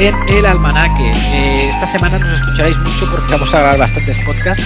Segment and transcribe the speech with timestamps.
[0.00, 1.12] en El Almanaque.
[1.12, 4.64] Eh, esta semana nos escucharéis mucho porque vamos a grabar bastantes podcasts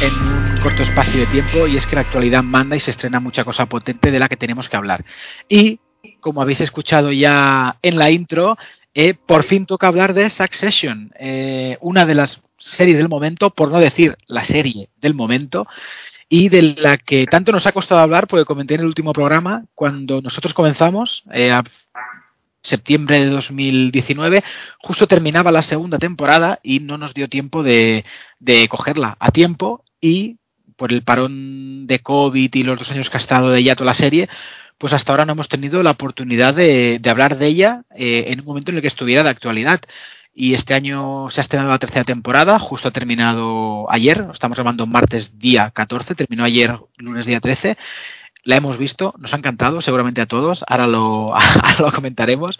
[0.00, 3.18] en un corto espacio de tiempo y es que la actualidad manda y se estrena
[3.18, 5.04] mucha cosa potente de la que tenemos que hablar.
[5.48, 5.80] Y,
[6.20, 8.56] como habéis escuchado ya en la intro,
[8.94, 13.72] eh, por fin toca hablar de Succession, eh, una de las series del momento, por
[13.72, 15.66] no decir la serie del momento,
[16.28, 19.64] y de la que tanto nos ha costado hablar, porque comenté en el último programa,
[19.74, 21.64] cuando nosotros comenzamos, eh, a
[22.68, 24.44] septiembre de 2019,
[24.78, 28.04] justo terminaba la segunda temporada y no nos dio tiempo de,
[28.38, 30.36] de cogerla a tiempo y
[30.76, 33.94] por el parón de COVID y los dos años que ha estado de toda la
[33.94, 34.28] serie,
[34.78, 38.40] pues hasta ahora no hemos tenido la oportunidad de, de hablar de ella eh, en
[38.40, 39.80] un momento en el que estuviera de actualidad
[40.40, 44.86] y este año se ha estrenado la tercera temporada, justo ha terminado ayer, estamos grabando
[44.86, 47.76] martes día 14, terminó ayer lunes día 13.
[48.44, 51.34] La hemos visto, nos ha encantado, seguramente a todos, ahora lo,
[51.94, 52.58] comentaremos.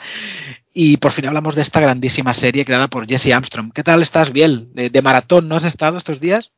[0.75, 3.73] Y por fin hablamos de esta grandísima serie creada por Jesse Armstrong.
[3.73, 4.69] ¿Qué tal estás, Biel?
[4.75, 6.53] ¿De, maratón no has estado estos días?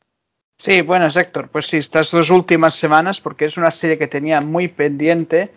[0.59, 1.49] Sí, buenas, Héctor.
[1.51, 5.51] Pues sí, estas dos últimas semanas, porque es una serie que tenía muy pendiente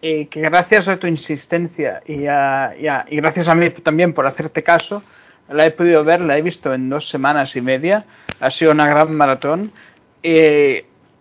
[0.00, 2.74] y que gracias a tu insistencia y, a,
[3.08, 5.02] y, gracias a mí también por hacerte caso,
[5.48, 8.04] la he podido ver, la he visto en dos semanas y media,
[8.40, 9.72] ha sido una gran maratón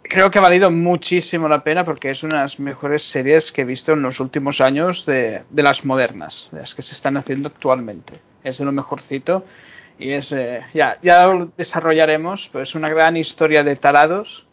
[0.03, 3.61] creo que ha valido muchísimo la pena porque es una de las mejores series que
[3.61, 7.17] he visto en los últimos años de, de las modernas, de las que se están
[7.17, 8.19] haciendo actualmente.
[8.43, 9.45] Es de lo mejorcito
[9.97, 14.45] y es, eh, ya, ya lo desarrollaremos, pues una gran historia de tarados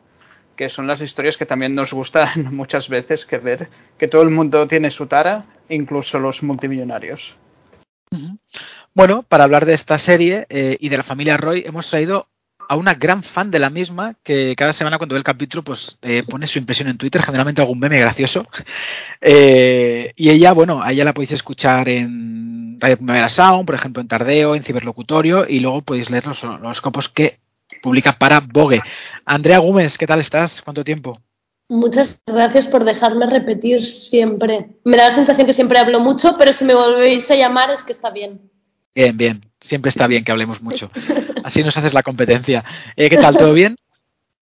[0.57, 3.69] que son las historias que también nos gustan muchas veces que ver
[3.99, 7.35] que todo el mundo tiene su tara, incluso los multimillonarios.
[8.93, 12.27] Bueno, para hablar de esta serie eh, y de la familia Roy, hemos traído
[12.71, 15.99] a una gran fan de la misma que cada semana cuando ve el capítulo pues
[16.03, 18.47] eh, pone su impresión en Twitter, generalmente algún meme gracioso.
[19.23, 24.01] Eh, y ella, bueno, a ella la podéis escuchar en Radio Primavera Sound, por ejemplo
[24.01, 27.39] en Tardeo, en Ciberlocutorio y luego podéis leer los, los copos que
[27.83, 28.81] publica para Vogue.
[29.27, 30.63] Andrea Gómez, ¿qué tal estás?
[30.63, 31.21] ¿Cuánto tiempo?
[31.69, 34.71] Muchas gracias por dejarme repetir siempre.
[34.87, 37.85] Me da la sensación que siempre hablo mucho, pero si me volvéis a llamar es
[37.85, 38.41] que está bien.
[38.95, 39.50] Bien, bien.
[39.61, 40.91] Siempre está bien que hablemos mucho.
[41.45, 42.65] Así nos haces la competencia.
[42.97, 43.37] Eh, ¿Qué tal?
[43.37, 43.77] ¿Todo bien?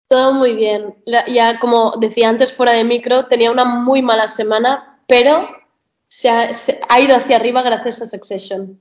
[0.09, 0.95] Todo muy bien.
[1.05, 5.49] La, ya como decía antes fuera de micro, tenía una muy mala semana, pero
[6.09, 8.79] se ha, se ha ido hacia arriba gracias a Succession.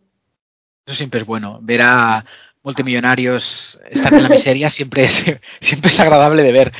[0.86, 1.60] Eso siempre es bueno.
[1.62, 2.26] Ver a,
[2.66, 5.24] multimillonarios están en la miseria siempre es,
[5.62, 6.74] siempre es agradable de ver.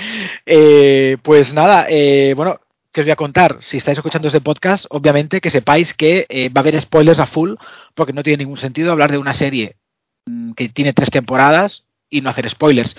[0.46, 2.60] Eh, pues nada, eh, bueno,
[2.96, 3.58] ¿qué os voy a contar?
[3.60, 7.26] Si estáis escuchando este podcast, obviamente que sepáis que eh, va a haber spoilers a
[7.26, 7.56] full,
[7.94, 9.76] porque no tiene ningún sentido hablar de una serie
[10.26, 12.96] mmm, que tiene tres temporadas y no hacer spoilers.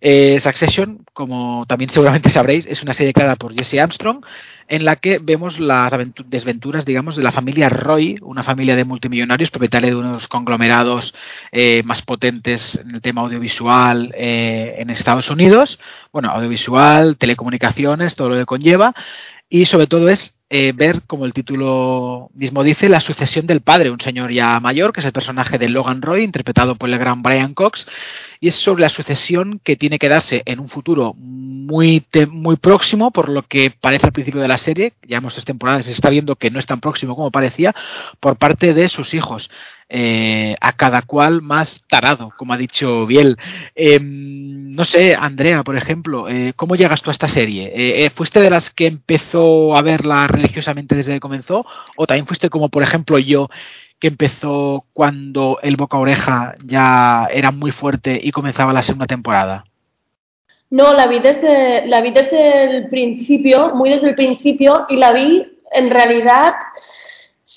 [0.00, 4.24] Eh, Succession, como también seguramente sabréis, es una serie creada por Jesse Armstrong
[4.66, 5.92] en la que vemos las
[6.24, 11.14] desventuras, digamos, de la familia Roy, una familia de multimillonarios, propietaria de unos conglomerados
[11.52, 15.78] eh, más potentes en el tema audiovisual en Estados Unidos.
[16.14, 18.94] Bueno, audiovisual, telecomunicaciones, todo lo que conlleva.
[19.54, 23.92] Y sobre todo es eh, ver, como el título mismo dice, la sucesión del padre,
[23.92, 27.22] un señor ya mayor, que es el personaje de Logan Roy, interpretado por el gran
[27.22, 27.86] Brian Cox,
[28.40, 33.12] y es sobre la sucesión que tiene que darse en un futuro muy, muy próximo,
[33.12, 36.10] por lo que parece al principio de la serie, ya hemos tres temporadas, se está
[36.10, 37.76] viendo que no es tan próximo como parecía,
[38.18, 39.50] por parte de sus hijos.
[39.88, 43.36] Eh, a cada cual más tarado, como ha dicho Biel.
[43.74, 48.10] Eh, no sé, Andrea, por ejemplo, eh, ¿cómo llegas tú a esta serie?
[48.14, 51.66] ¿Fuiste de las que empezó a verla religiosamente desde que comenzó?
[51.96, 53.50] ¿O también fuiste como, por ejemplo, yo,
[54.00, 59.64] que empezó cuando el boca oreja ya era muy fuerte y comenzaba la segunda temporada?
[60.70, 65.12] No, la vi desde, la vi desde el principio, muy desde el principio, y la
[65.12, 66.54] vi en realidad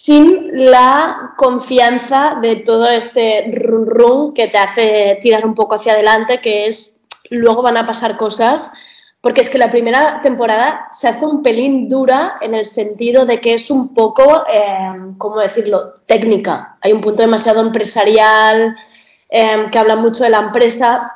[0.08, 5.92] sin la confianza de todo este run run que te hace tirar un poco hacia
[5.92, 6.94] adelante, que es
[7.30, 8.72] luego van a pasar cosas,
[9.20, 13.42] porque es que la primera temporada se hace un pelín dura en el sentido de
[13.42, 16.78] que es un poco, eh, ¿cómo decirlo?, técnica.
[16.82, 18.78] Hay un punto demasiado empresarial,
[19.30, 21.12] eh, que habla mucho de la empresa.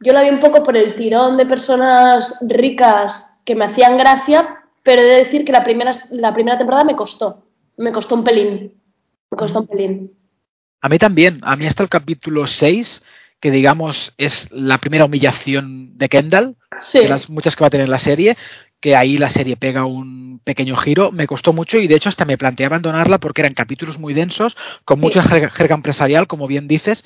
[0.00, 4.62] Yo la vi un poco por el tirón de personas ricas que me hacían gracia,
[4.82, 7.45] pero he de decir que la primera, la primera temporada me costó
[7.76, 8.74] me costó un pelín.
[9.30, 10.12] Me costó un pelín.
[10.80, 11.40] A mí también.
[11.42, 13.02] A mí hasta el capítulo 6,
[13.40, 17.00] que digamos es la primera humillación de Kendall, sí.
[17.00, 18.36] de las muchas que va a tener la serie,
[18.80, 22.24] que ahí la serie pega un pequeño giro, me costó mucho y de hecho hasta
[22.24, 27.04] me planteé abandonarla porque eran capítulos muy densos, con mucha jerga empresarial, como bien dices,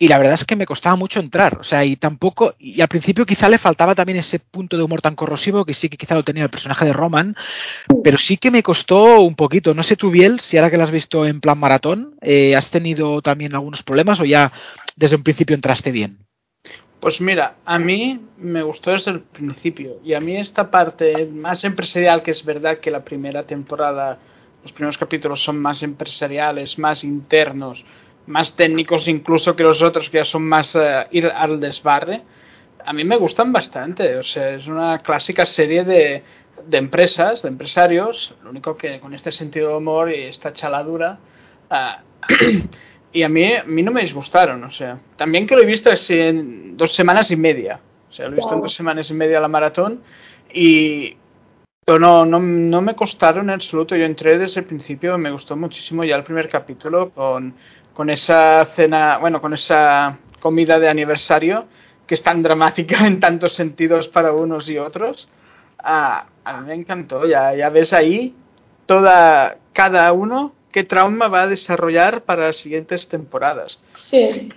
[0.00, 2.88] y la verdad es que me costaba mucho entrar, o sea, y tampoco, y al
[2.88, 6.14] principio quizá le faltaba también ese punto de humor tan corrosivo que sí que quizá
[6.14, 7.34] lo tenía el personaje de Roman,
[8.04, 10.84] pero sí que me costó un poquito, no sé tú, Biel, si ahora que la
[10.84, 14.52] has visto en plan maratón, eh, ¿has tenido también algunos problemas o ya
[14.94, 16.18] desde un principio entraste bien?
[17.00, 21.64] Pues mira, a mí me gustó desde el principio y a mí esta parte más
[21.64, 24.18] empresarial, que es verdad que la primera temporada,
[24.62, 27.84] los primeros capítulos son más empresariales, más internos,
[28.28, 32.22] más técnicos incluso que los otros que ya son más uh, ir al desbarre,
[32.84, 34.16] a mí me gustan bastante.
[34.16, 36.22] O sea, es una clásica serie de,
[36.66, 41.18] de empresas, de empresarios, lo único que con este sentido de humor y esta chaladura.
[41.70, 42.28] Uh,
[43.12, 45.90] y a mí, a mí no me disgustaron, o sea, también que lo he visto
[45.90, 47.80] es en dos semanas y media,
[48.10, 50.02] o sea, lo he visto en dos semanas y media la maratón
[50.52, 51.16] y
[51.84, 55.56] pero no, no, no me costaron en absoluto, yo entré desde el principio, me gustó
[55.56, 57.54] muchísimo ya el primer capítulo con,
[57.98, 61.64] con esa cena, bueno, con esa comida de aniversario
[62.06, 65.26] que es tan dramática en tantos sentidos para unos y otros,
[65.82, 68.36] a, a mí me encantó, ya, ya ves ahí
[68.86, 73.80] toda, cada uno qué trauma va a desarrollar para las siguientes temporadas.
[73.98, 74.48] Sí.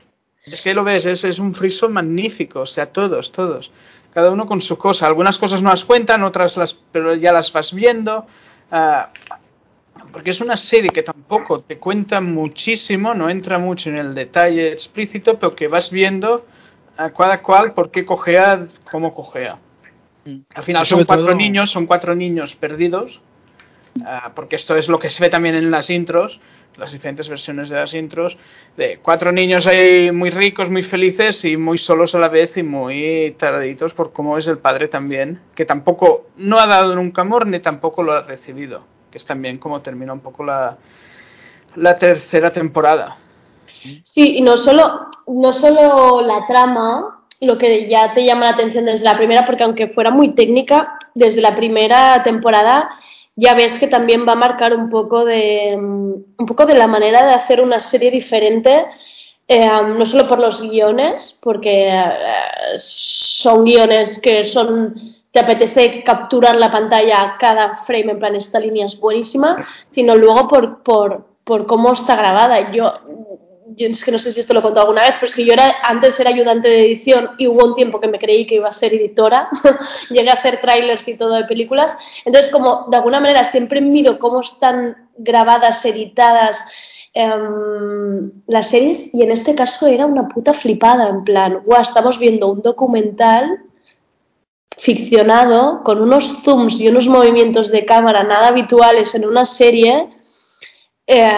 [0.46, 3.72] Es que lo ves, es, es un friso magnífico, o sea, todos, todos.
[4.14, 5.08] Cada uno con su cosa.
[5.08, 8.28] Algunas cosas no las cuentan, otras las, pero ya las vas viendo.
[8.72, 9.06] Uh,
[10.12, 14.72] porque es una serie que tampoco te cuenta muchísimo, no entra mucho en el detalle
[14.72, 16.46] explícito, pero que vas viendo
[16.98, 19.58] a cada cual por qué cojea, cómo cojea.
[20.54, 21.36] Al final son cuatro todo...
[21.36, 23.19] niños, son cuatro niños perdidos
[24.00, 26.40] Uh, porque esto es lo que se ve también en las intros,
[26.78, 28.38] las diferentes versiones de las intros,
[28.78, 32.64] de cuatro niños ahí muy ricos, muy felices y muy solos a la vez y
[32.64, 37.48] muy taraditos por cómo es el padre también, que tampoco no ha dado nunca amor
[37.48, 40.78] ni tampoco lo ha recibido, que es también como termina un poco la,
[41.75, 43.18] la tercera temporada.
[44.04, 48.86] Sí, y no solo, no solo la trama, lo que ya te llama la atención
[48.86, 52.90] desde la primera, porque aunque fuera muy técnica, desde la primera temporada
[53.36, 57.25] ya ves que también va a marcar un poco de, un poco de la manera
[57.25, 58.86] de hacer una serie diferente,
[59.48, 62.12] eh, no solo por los guiones, porque eh,
[62.78, 64.94] son guiones que son
[65.31, 69.57] te apetece capturar la pantalla cada frame en plan esta línea es buenísima,
[69.92, 72.71] sino luego por, por, por cómo está grabada.
[72.71, 72.94] Yo
[73.76, 75.45] yo es que no sé si esto lo he contado alguna vez, pero es que
[75.45, 78.56] yo era, antes era ayudante de edición y hubo un tiempo que me creí que
[78.56, 79.50] iba a ser editora,
[80.09, 81.95] llegué a hacer trailers y todo de películas,
[82.26, 86.57] entonces como de alguna manera siempre miro cómo están grabadas, editadas
[87.16, 92.19] um, las series y en este caso era una puta flipada, en plan, guau, estamos
[92.19, 93.64] viendo un documental
[94.78, 100.09] ficcionado con unos zooms y unos movimientos de cámara nada habituales en una serie
[101.07, 101.31] eh,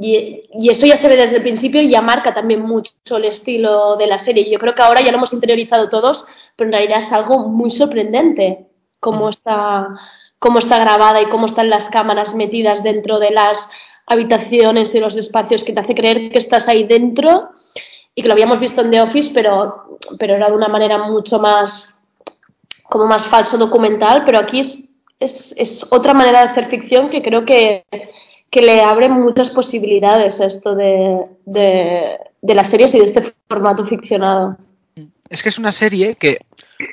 [0.00, 3.26] y, y, eso ya se ve desde el principio y ya marca también mucho el
[3.26, 4.50] estilo de la serie.
[4.50, 6.24] Yo creo que ahora ya lo hemos interiorizado todos,
[6.56, 8.66] pero en realidad es algo muy sorprendente
[8.98, 9.88] cómo está,
[10.38, 13.68] cómo está grabada y cómo están las cámaras metidas dentro de las
[14.06, 17.50] habitaciones y los espacios que te hace creer que estás ahí dentro
[18.14, 21.38] y que lo habíamos visto en The Office, pero, pero era de una manera mucho
[21.38, 21.99] más
[22.90, 27.44] como más falso documental, pero aquí es, es, otra manera de hacer ficción que creo
[27.44, 27.84] que
[28.50, 33.32] que le abre muchas posibilidades a esto de, de, de, las series y de este
[33.48, 34.58] formato ficcionado.
[35.28, 36.40] Es que es una serie que,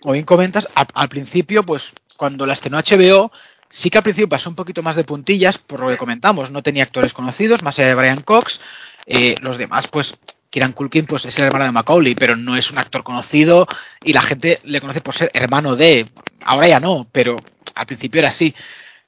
[0.01, 1.83] como bien comentas, al, al principio, pues
[2.15, 3.31] cuando la estrenó HBO,
[3.69, 6.61] sí que al principio pasó un poquito más de puntillas, por lo que comentamos, no
[6.61, 8.59] tenía actores conocidos, más allá de Brian Cox,
[9.07, 10.15] eh, los demás, pues
[10.49, 13.67] Kieran Culkin pues es el hermano de Macaulay, pero no es un actor conocido
[14.03, 16.07] y la gente le conoce por ser hermano de,
[16.43, 17.37] ahora ya no, pero
[17.75, 18.53] al principio era así.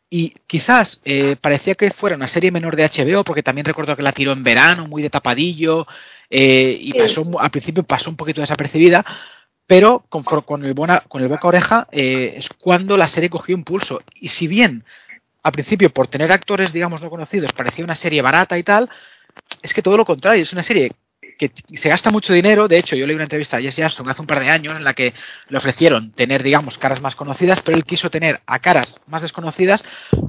[0.10, 4.01] Y quizás eh, parecía que fuera una serie menor de HBO, porque también recuerdo que
[4.01, 5.86] la tiró en verano, muy de tapadillo,
[6.29, 9.05] eh, y pasó, al principio pasó un poquito desapercibida,
[9.67, 13.55] pero con, con, el, buena, con el boca oreja eh, es cuando la serie cogió
[13.55, 14.01] impulso.
[14.15, 14.84] Y si bien
[15.43, 18.89] al principio, por tener actores, digamos, no conocidos, parecía una serie barata y tal,
[19.62, 20.91] es que todo lo contrario, es una serie
[21.39, 22.67] que se gasta mucho dinero.
[22.67, 24.84] De hecho, yo leí una entrevista a Jesse Aston hace un par de años en
[24.84, 25.13] la que
[25.48, 29.84] le ofrecieron tener, digamos, caras más conocidas, pero él quiso tener a caras más desconocidas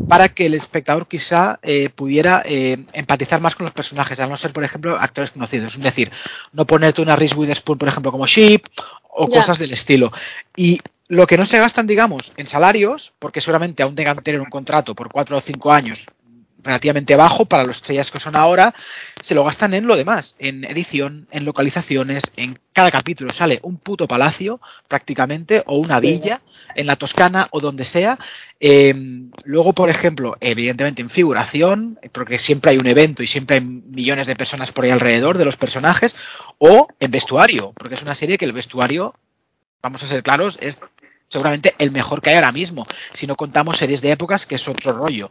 [0.09, 4.37] para que el espectador quizá eh, pudiera eh, empatizar más con los personajes, al no
[4.37, 5.75] ser, por ejemplo, actores conocidos.
[5.75, 6.13] Es decir,
[6.53, 8.63] no ponerte una Reese Witherspoon, por ejemplo, como Sheep
[9.11, 9.41] o yeah.
[9.41, 10.13] cosas del estilo.
[10.55, 14.41] Y lo que no se gastan, digamos, en salarios, porque seguramente aún tengan que tener
[14.41, 16.07] un contrato por cuatro o cinco años
[16.63, 18.75] relativamente bajo para los estrellas que son ahora,
[19.23, 23.79] se lo gastan en lo demás, en edición, en localizaciones, en cada capítulo sale un
[23.79, 26.41] puto palacio prácticamente o una villa
[26.75, 28.19] en la Toscana o donde sea.
[28.59, 28.95] Eh,
[29.45, 34.27] luego, por ejemplo, evidentemente en figuración, porque siempre hay un evento y siempre hay millones
[34.27, 36.15] de personas por ahí alrededor de los personajes,
[36.59, 39.15] o en vestuario, porque es una serie que el vestuario,
[39.83, 40.79] vamos a ser claros, es
[41.29, 44.69] seguramente el mejor que hay ahora mismo, si no contamos series de épocas, que es
[44.69, 45.31] otro rollo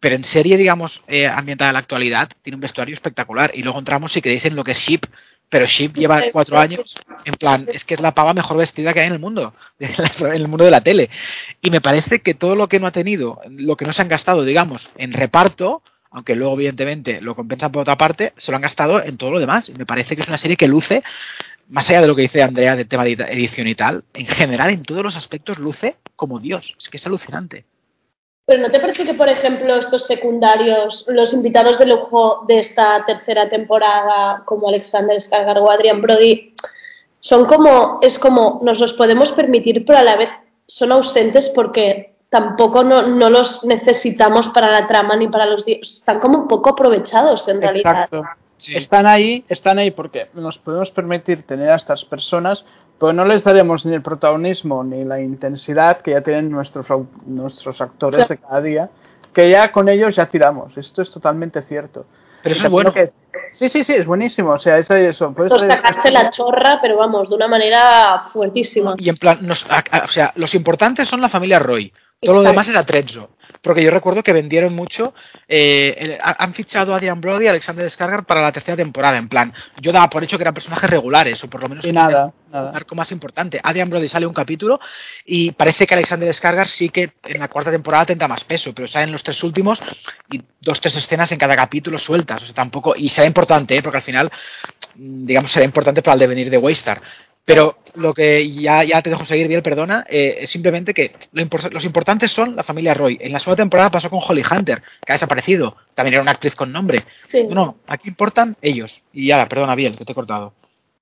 [0.00, 3.50] pero en serie, digamos, eh, ambientada en la actualidad, tiene un vestuario espectacular.
[3.54, 5.00] Y luego entramos, si queréis, en lo que es Ship,
[5.48, 9.00] pero Ship lleva cuatro años, en plan, es que es la pava mejor vestida que
[9.00, 11.10] hay en el mundo, en el mundo de la tele.
[11.62, 14.08] Y me parece que todo lo que no ha tenido, lo que no se han
[14.08, 18.62] gastado, digamos, en reparto, aunque luego evidentemente lo compensan por otra parte, se lo han
[18.62, 19.68] gastado en todo lo demás.
[19.68, 21.02] Y me parece que es una serie que luce,
[21.68, 24.70] más allá de lo que dice Andrea del tema de edición y tal, en general,
[24.70, 26.76] en todos los aspectos, luce como Dios.
[26.78, 27.64] Es que es alucinante.
[28.48, 33.04] Pero ¿no te parece que, por ejemplo, estos secundarios, los invitados de lujo de esta
[33.04, 36.54] tercera temporada, como Alexander Skarsgård o Adrian Brody,
[37.20, 40.30] son como, es como, nos los podemos permitir, pero a la vez
[40.66, 45.98] son ausentes porque tampoco no, los necesitamos para la trama ni para los días.
[45.98, 48.08] Están como un poco aprovechados en realidad.
[48.66, 52.64] Están ahí, están ahí porque nos podemos permitir tener a estas personas
[52.98, 56.86] pues no les daremos ni el protagonismo ni la intensidad que ya tienen nuestros,
[57.26, 58.90] nuestros actores de cada día,
[59.32, 60.76] que ya con ellos ya tiramos.
[60.76, 62.06] Esto es totalmente cierto.
[62.42, 62.92] Pero eso es bueno.
[62.92, 63.12] Que,
[63.54, 64.52] sí, sí, sí, es buenísimo.
[64.52, 64.96] O sea, eso.
[64.96, 68.94] eso sacarse la chorra, pero vamos, de una manera fuertísima.
[68.98, 71.92] Y en plan, o sea, los importantes son la familia Roy.
[72.20, 73.30] Todo lo demás es Atrezzo.
[73.62, 75.14] Porque yo recuerdo que vendieron mucho.
[75.46, 79.16] Eh, han fichado a Adrian Brody y Alexander Descargar para la tercera temporada.
[79.16, 81.84] En plan, yo daba por hecho que eran personajes regulares, o por lo menos.
[81.84, 83.60] Y nada, Un arco más importante.
[83.62, 84.80] Adrian Brody sale un capítulo
[85.24, 88.86] y parece que Alexander Descargar sí que en la cuarta temporada tendrá más peso, pero
[88.86, 89.80] salen los tres últimos
[90.30, 92.42] y dos, tres escenas en cada capítulo sueltas.
[92.42, 92.94] O sea, tampoco.
[92.96, 93.82] Y será importante, ¿eh?
[93.82, 94.30] porque al final,
[94.94, 97.00] mm, digamos, será importante para el devenir de Waystar.
[97.48, 101.82] Pero lo que ya, ya te dejo seguir bien, perdona, eh, es simplemente que los
[101.82, 103.16] importantes son la familia Roy.
[103.18, 105.74] En la segunda temporada pasó con Holly Hunter, que ha desaparecido.
[105.94, 107.04] También era una actriz con nombre.
[107.48, 109.00] No, no, aquí importan ellos.
[109.14, 110.52] Y ya, perdona, bien, que te he cortado.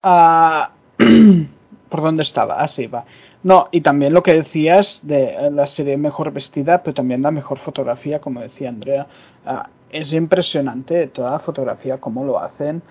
[0.05, 0.71] Ah,
[1.89, 2.61] ¿Por dónde estaba?
[2.61, 3.05] Así ah, va.
[3.43, 7.59] No, y también lo que decías de la serie mejor vestida, pero también la mejor
[7.59, 9.09] fotografía, como decía Andrea.
[9.45, 12.83] Ah, es impresionante toda la fotografía, cómo lo hacen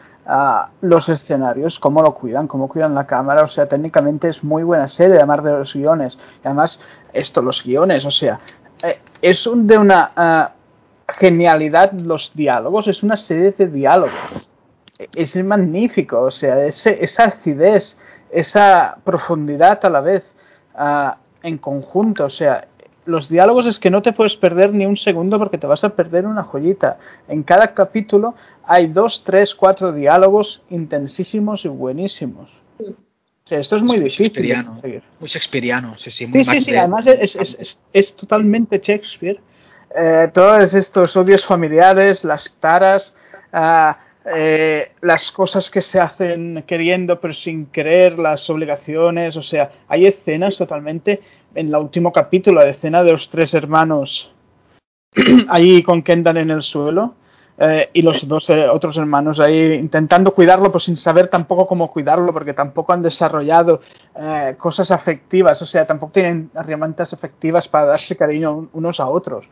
[0.81, 4.89] los escenarios, cómo lo cuidan, cómo cuidan la cámara, o sea, técnicamente es muy buena
[4.89, 6.79] serie, además de los guiones, y además
[7.13, 8.39] esto, los guiones, o sea,
[8.81, 10.51] eh, es un, de una ah,
[11.07, 14.49] genialidad los diálogos, es una serie de diálogos,
[14.97, 17.97] es magnífico, o sea, esa acidez,
[18.31, 20.35] esa profundidad a la vez
[20.73, 22.67] ah, en conjunto, o sea,
[23.05, 25.89] los diálogos es que no te puedes perder ni un segundo porque te vas a
[25.89, 26.97] perder una joyita.
[27.27, 32.49] En cada capítulo hay dos, tres, cuatro diálogos intensísimos y buenísimos.
[33.49, 34.55] esto es muy difícil.
[35.19, 39.39] Muy shakespeariano, sí, sí, muy sí, sí, además es, totalmente Shakespeare.
[39.97, 43.15] Eh, todos estos odios familiares, las taras,
[43.53, 49.69] ah, eh, las cosas que se hacen queriendo pero sin querer, las obligaciones, o sea,
[49.87, 51.21] hay escenas totalmente,
[51.55, 54.31] en el último capítulo, la escena de los tres hermanos
[55.49, 57.15] ahí con Kendall en el suelo,
[57.57, 61.89] eh, y los dos eh, otros hermanos ahí intentando cuidarlo, pues sin saber tampoco cómo
[61.89, 63.79] cuidarlo, porque tampoco han desarrollado
[64.13, 69.45] eh, cosas afectivas, o sea, tampoco tienen herramientas afectivas para darse cariño unos a otros.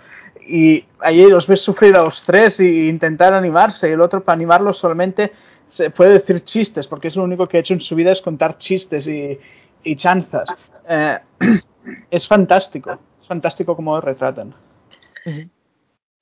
[0.45, 4.35] Y ahí los ves sufrir a los tres e intentar animarse, y el otro para
[4.35, 5.31] animarlos solamente
[5.69, 8.21] se puede decir chistes, porque es lo único que ha hecho en su vida es
[8.21, 10.49] contar chistes y chanzas.
[12.11, 14.53] es fantástico, es fantástico cómo retratan.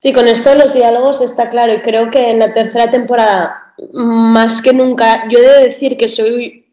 [0.00, 3.74] Sí, con esto de los diálogos está claro y creo que en la tercera temporada,
[3.92, 6.66] más que nunca, yo he de decir que soy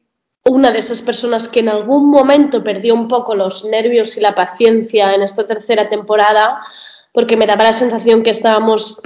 [0.46, 4.36] una de esas personas que en algún momento perdió un poco los nervios y la
[4.36, 6.62] paciencia en esta tercera temporada,
[7.14, 9.02] porque me daba la sensación que estábamos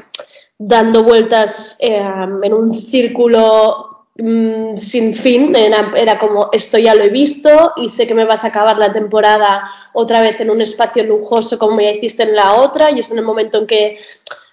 [0.57, 1.97] dando vueltas eh,
[2.43, 8.05] en un círculo Mm, sin fin, era, como esto ya lo he visto y sé
[8.05, 11.89] que me vas a acabar la temporada otra vez en un espacio lujoso como ya
[11.89, 13.97] hiciste en la otra y es en el momento en que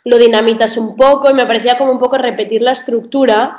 [0.05, 3.59] lo dinamitas un poco y me parecía como un poco repetir la estructura,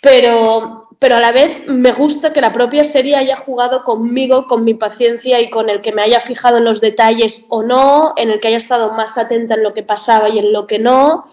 [0.00, 4.62] pero, pero a la vez me gusta que la propia serie haya jugado conmigo, con
[4.64, 8.30] mi paciencia y con el que me haya fijado en los detalles o no, en
[8.30, 11.24] el que haya estado más atenta en lo que pasaba y en lo que no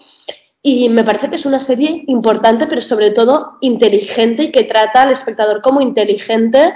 [0.68, 5.02] y me parece que es una serie importante, pero sobre todo inteligente y que trata
[5.02, 6.74] al espectador como inteligente.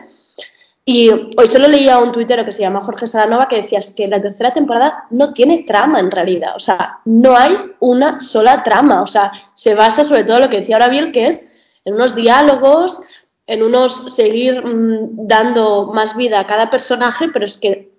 [0.85, 4.21] Y hoy solo leía un tuitero que se llama Jorge Salanova que decía que la
[4.21, 9.07] tercera temporada no tiene trama en realidad, o sea, no hay una sola trama, o
[9.07, 11.45] sea, se basa sobre todo lo que decía ahora Biel, que es
[11.85, 12.99] en unos diálogos,
[13.47, 17.93] en unos seguir mm, dando más vida a cada personaje, pero es que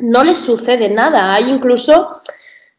[0.00, 2.10] no les sucede nada, hay incluso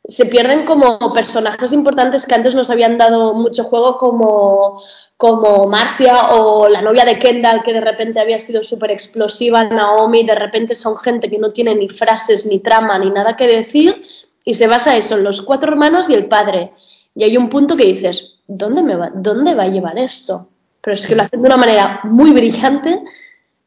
[0.10, 4.82] se pierden como personajes importantes que antes nos habían dado mucho juego como
[5.18, 10.24] como Marcia o la novia de Kendall que de repente había sido súper explosiva, Naomi,
[10.24, 14.02] de repente son gente que no tiene ni frases, ni trama, ni nada que decir
[14.46, 16.72] y se basa eso en los cuatro hermanos y el padre.
[17.14, 20.48] Y hay un punto que dices, ¿dónde, me ¿dónde va a llevar esto?
[20.82, 23.04] Pero es que lo hacen de una manera muy brillante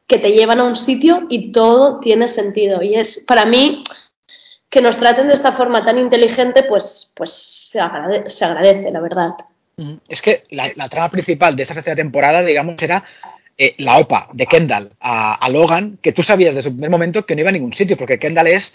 [0.07, 2.81] que te llevan a un sitio y todo tiene sentido.
[2.81, 3.83] Y es para mí
[4.73, 9.33] que nos traten de esta forma tan inteligente, pues, pues se, agradece, la verdad.
[10.09, 13.03] Es que la, trama principal de esta tercera temporada, digamos, era
[13.55, 17.35] eh, la OPA de Kendall a, Logan, que tú sabías desde el primer momento que
[17.35, 18.73] no iba a ningún sitio, porque Kendall es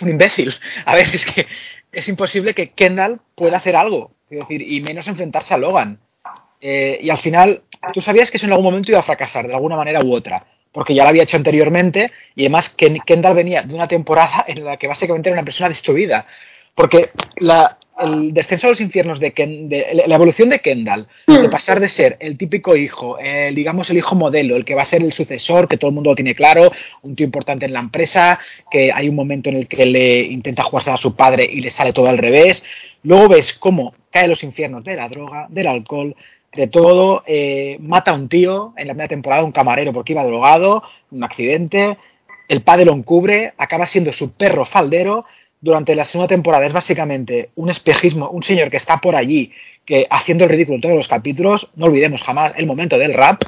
[0.00, 0.52] un imbécil.
[0.84, 1.46] A ver, es que
[1.92, 6.00] es imposible que Kendall pueda hacer algo, decir, y menos enfrentarse a Logan.
[6.60, 9.54] Eh, y al final, tú sabías que eso en algún momento iba a fracasar, de
[9.54, 13.74] alguna manera u otra, porque ya lo había hecho anteriormente, y además Kendall venía de
[13.74, 16.26] una temporada en la que básicamente era una persona destruida.
[16.74, 19.32] Porque la, el descenso a los infiernos de,
[20.06, 21.50] la evolución de Kendall, de mm.
[21.50, 24.86] pasar de ser el típico hijo, el, digamos el hijo modelo, el que va a
[24.86, 26.70] ser el sucesor, que todo el mundo lo tiene claro,
[27.02, 28.38] un tío importante en la empresa,
[28.70, 31.70] que hay un momento en el que le intenta jugarse a su padre y le
[31.70, 32.64] sale todo al revés.
[33.02, 36.14] Luego ves cómo cae a los infiernos de la droga, del alcohol,
[36.52, 40.24] de todo, eh, mata a un tío en la primera temporada, un camarero porque iba
[40.24, 41.96] drogado, un accidente,
[42.48, 45.24] el padre lo encubre, acaba siendo su perro faldero
[45.60, 49.52] durante la segunda temporada es básicamente un espejismo, un señor que está por allí,
[49.84, 53.42] que haciendo el ridículo en todos los capítulos, no olvidemos jamás el momento del rap,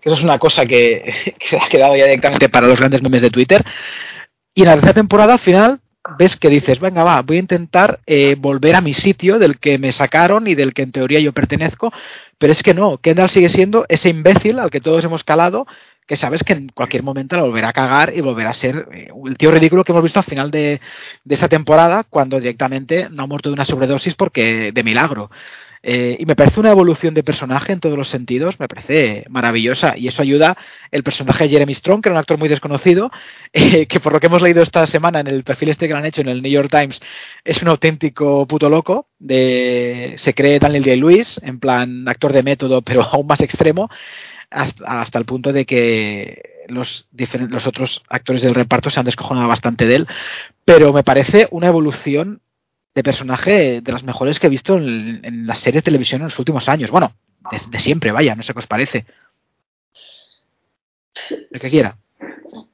[0.00, 3.22] que eso es una cosa que, se ha quedado ya directamente para los grandes memes
[3.22, 3.62] de Twitter.
[4.54, 5.80] Y en la tercera temporada, al final,
[6.18, 9.78] ves que dices, venga, va, voy a intentar eh, volver a mi sitio del que
[9.78, 11.92] me sacaron y del que en teoría yo pertenezco,
[12.40, 15.66] pero es que no, Kendall sigue siendo ese imbécil al que todos hemos calado
[16.06, 19.10] que sabes que en cualquier momento la volverá a cagar y volverá a ser eh,
[19.24, 20.80] el tío ridículo que hemos visto al final de,
[21.28, 25.30] esta temporada, cuando directamente no ha muerto de una sobredosis porque de milagro.
[25.82, 29.96] Eh, y me parece una evolución de personaje en todos los sentidos, me parece maravillosa.
[29.96, 30.56] Y eso ayuda
[30.90, 33.10] el personaje de Jeremy Strong, que era un actor muy desconocido,
[33.52, 36.06] eh, que por lo que hemos leído esta semana en el perfil este que han
[36.06, 37.00] hecho en el New York Times,
[37.44, 39.06] es un auténtico puto loco.
[39.18, 43.88] De, se cree Daniel Day-Lewis, en plan actor de método, pero aún más extremo
[44.50, 47.06] hasta, el punto de que los,
[47.48, 50.08] los otros actores del reparto se han descojonado bastante de él,
[50.64, 52.40] pero me parece una evolución
[52.94, 56.38] de personaje de las mejores que he visto en, las series de televisión en los
[56.38, 56.90] últimos años.
[56.90, 57.12] Bueno,
[57.50, 59.06] de, siempre, vaya, no sé qué os parece.
[61.50, 61.96] El que quiera.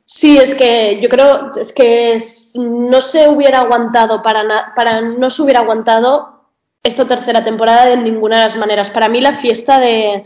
[0.05, 2.23] Sí, es que yo creo es que
[2.55, 6.47] no se hubiera aguantado para, para no se hubiera aguantado
[6.83, 8.91] esta tercera temporada de ninguna de las maneras.
[8.91, 10.25] Para mí la fiesta de,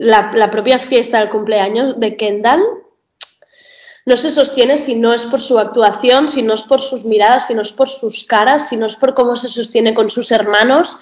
[0.00, 2.62] la, propia fiesta del cumpleaños de Kendall
[4.06, 7.46] no se sostiene si no es por su actuación, si no es por sus miradas,
[7.46, 10.30] si no es por sus caras, si no es por cómo se sostiene con sus
[10.30, 10.96] hermanos.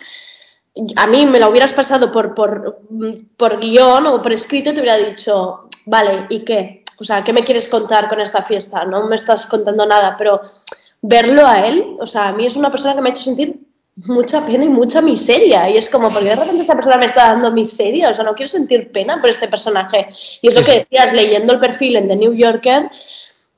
[0.97, 2.81] A mí me lo hubieras pasado por, por,
[3.37, 6.85] por guion o por escrito y te hubiera dicho, vale, ¿y qué?
[7.01, 8.85] O sea, ¿qué me quieres contar con esta fiesta?
[8.85, 10.41] No me estás contando nada, pero
[11.01, 13.68] verlo a él, o sea, a mí es una persona que me ha hecho sentir
[14.07, 15.69] mucha pena y mucha miseria.
[15.71, 18.11] Y es como, porque de repente esta persona me está dando miseria?
[18.11, 20.09] O sea, no quiero sentir pena por este personaje.
[20.41, 22.91] Y es lo que decías leyendo el perfil en The New Yorker,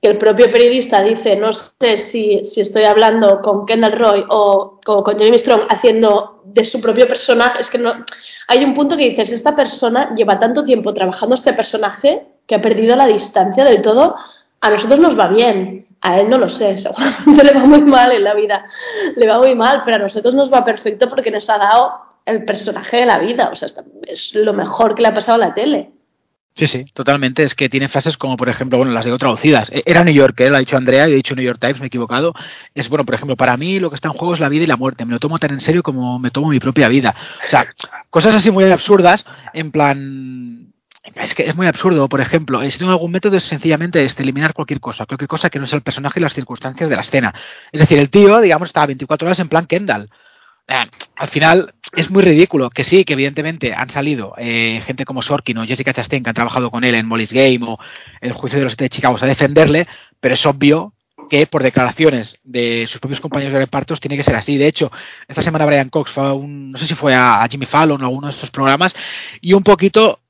[0.00, 4.80] que el propio periodista dice, no sé si, si estoy hablando con Kendall Roy o,
[4.86, 7.60] o, con Jeremy Strong haciendo de su propio personaje.
[7.60, 7.92] Es que no.
[8.48, 12.62] Hay un punto que dices, esta persona lleva tanto tiempo trabajando este personaje que ha
[12.62, 14.16] perdido la distancia del todo.
[14.62, 18.12] A nosotros nos va bien a él no lo sé, seguramente le va muy mal
[18.12, 18.64] en la vida,
[19.16, 21.92] le va muy mal, pero a nosotros nos va perfecto porque nos ha dado
[22.26, 23.68] el personaje de la vida, o sea,
[24.06, 25.92] es lo mejor que le ha pasado a la tele.
[26.54, 27.42] Sí, sí, totalmente.
[27.42, 29.70] Es que tiene frases como, por ejemplo, bueno, las digo traducidas.
[29.70, 30.50] E, era New York, ¿eh?
[30.50, 32.34] lo ha dicho Andrea, y he dicho New York Times, me he equivocado.
[32.74, 34.66] Es, bueno, por ejemplo, para mí lo que está en juego es la vida y
[34.66, 35.04] la muerte.
[35.04, 37.14] Me lo tomo tan en serio como me tomo mi propia vida.
[37.46, 37.66] O sea,
[38.10, 40.69] cosas así muy absurdas, en plan,
[41.14, 44.52] es que es muy absurdo, por ejemplo, si tengo algún método es sencillamente este, eliminar
[44.52, 47.34] cualquier cosa, cualquier cosa que no sea el personaje y las circunstancias de la escena.
[47.72, 50.08] Es decir, el tío, digamos, estaba 24 horas en plan Kendall.
[50.68, 50.84] Eh,
[51.16, 55.58] al final es muy ridículo, que sí, que evidentemente han salido eh, gente como Sorkin
[55.58, 57.78] o Jessica Chastain que han trabajado con él en Molly's Game o
[58.20, 59.88] El juicio de los de Chicago a defenderle,
[60.20, 60.94] pero es obvio
[61.30, 64.58] que por declaraciones de sus propios compañeros de repartos tiene que ser así.
[64.58, 64.90] De hecho,
[65.28, 68.04] esta semana Brian Cox fue a un, no sé si fue a, Jimmy Fallon o
[68.04, 68.94] a alguno de estos programas
[69.40, 70.20] y un poquito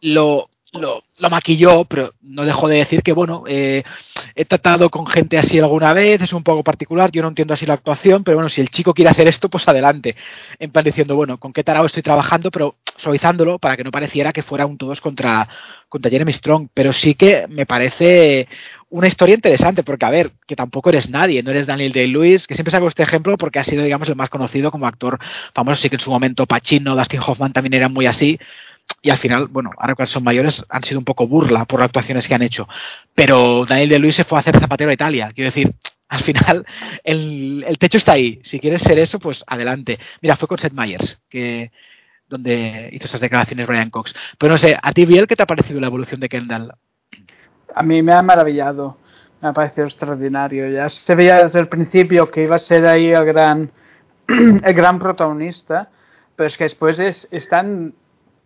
[0.00, 0.48] lo,
[0.80, 3.82] lo, maquilló, pero no dejó de decir que, bueno, eh,
[4.34, 7.66] he tratado con gente así alguna vez, es un poco particular, yo no entiendo así
[7.66, 10.16] la actuación, pero bueno, si el chico quiere hacer esto, pues adelante.
[10.58, 14.32] En plan diciendo, bueno, con qué tarado estoy trabajando, pero suavizándolo para que no pareciera
[14.32, 15.48] que fuera un todos contra,
[15.88, 16.68] contra Jeremy Strong.
[16.74, 18.48] Pero sí que me parece
[18.90, 22.54] una historia interesante, porque a ver, que tampoco eres nadie, no eres Daniel Day-Lewis, que
[22.54, 25.18] siempre saco este ejemplo porque ha sido, digamos, el más conocido como actor
[25.52, 28.38] famoso, sí que en su momento Pacino, Dustin Hoffman también eran muy así,
[29.04, 31.86] y al final, bueno, ahora que son mayores, han sido un poco burla por las
[31.86, 32.66] actuaciones que han hecho.
[33.14, 35.30] Pero Daniel de Luis se fue a hacer zapatero a Italia.
[35.34, 35.74] Quiero decir,
[36.08, 36.66] al final
[37.02, 38.40] el, techo está ahí.
[38.44, 39.98] Si quieres ser eso, pues adelante.
[40.22, 41.70] Mira, fue con Seth Meyers, que
[42.28, 44.14] donde hizo esas declaraciones Brian Cox.
[44.38, 46.72] Pero no sé, ¿a ti, Biel, qué te ha parecido la evolución de Kendall?
[47.74, 48.96] A mí me ha maravillado.
[49.42, 50.70] Me ha parecido extraordinario.
[50.70, 53.70] Ya se veía desde el principio que iba a ser ahí el gran,
[54.28, 55.90] el gran protagonista,
[56.34, 57.94] pero es que después es, es tan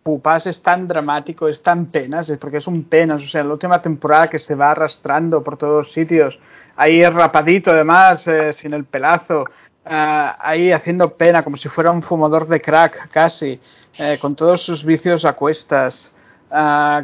[0.03, 3.53] Pupas es tan dramático, es tan penas, es porque es un penas, o sea, la
[3.53, 6.39] última temporada que se va arrastrando por todos sitios,
[6.75, 9.45] ahí rapadito además, eh, sin el pelazo,
[9.85, 13.59] eh, ahí haciendo pena como si fuera un fumador de crack casi,
[13.97, 16.13] eh, con todos sus vicios a cuestas,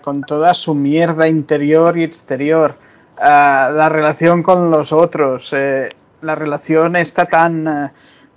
[0.02, 2.74] con toda su mierda interior y exterior,
[3.16, 5.54] la relación con los otros,
[6.22, 7.92] la relación está tan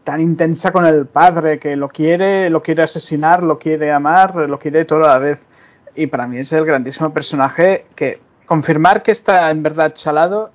[0.09, 4.59] tan intensa con el padre que lo quiere, lo quiere asesinar, lo quiere amar, lo
[4.59, 5.39] quiere todo a la vez.
[5.95, 10.51] Y para mí es el grandísimo personaje que confirmar que está en verdad chalado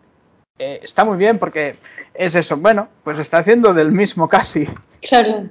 [0.58, 1.76] eh, está muy bien porque
[2.16, 2.58] es eso.
[2.58, 4.68] Bueno, pues está haciendo del mismo casi.
[5.08, 5.50] Claro.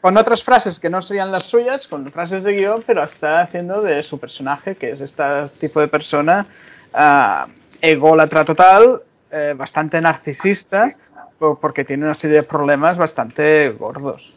[0.00, 3.82] Con, otras frases que no serían las suyas, con frases de guion, pero está haciendo
[3.82, 5.24] de su personaje, que es este
[5.58, 6.46] tipo de persona
[6.92, 9.02] uh, ególatra total,
[9.32, 10.94] eh, bastante narcisista,
[11.38, 14.32] porque tiene una serie de problemas bastante gordos.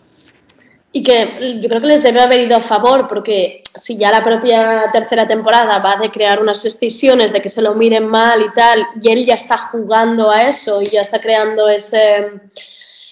[0.91, 4.23] Y que yo creo que les debe haber ido a favor, porque si ya la
[4.23, 8.51] propia tercera temporada va de crear unas decisiones de que se lo miren mal y
[8.53, 12.31] tal, y él ya está jugando a eso y ya está creando ese,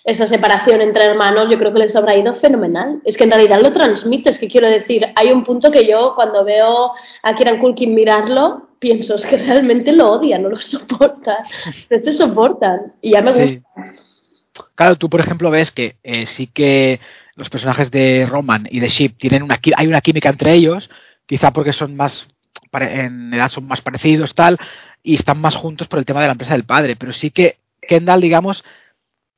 [0.05, 3.01] esa separación entre hermanos, yo creo que les habrá ido fenomenal.
[3.03, 6.13] Es que en realidad lo transmite, es que quiero decir, hay un punto que yo
[6.15, 6.91] cuando veo
[7.23, 11.37] a Kieran Culkin mirarlo, pienso, es que realmente lo odian, no lo soportan,
[11.89, 13.95] no se soportan, y ya me gusta.
[14.75, 16.99] Claro, tú por ejemplo ves que eh, sí que
[17.35, 20.89] los personajes de Roman y de Ship tienen una hay una química entre ellos,
[21.25, 22.27] quizá porque son más
[22.71, 24.57] en edad son más parecidos tal
[25.01, 27.57] y están más juntos por el tema de la empresa del padre, pero sí que
[27.81, 28.63] Kendall digamos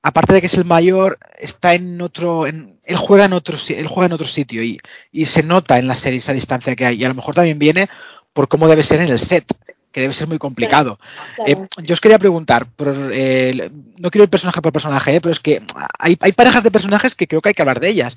[0.02, 4.08] aparte de que es el mayor, está en otro, él juega en otro, él juega
[4.08, 4.80] en otro sitio y,
[5.12, 7.60] y, se nota en la serie esa distancia que hay y a lo mejor también
[7.60, 7.90] viene
[8.38, 9.46] por cómo debe ser en el set,
[9.92, 11.00] que debe ser muy complicado.
[11.48, 12.68] Eh, yo os quería preguntar,
[13.12, 15.64] eh, no quiero ir personaje por personaje, eh, pero es que
[15.98, 18.16] hay, parejas de personajes que creo que hay que hablar de ellas.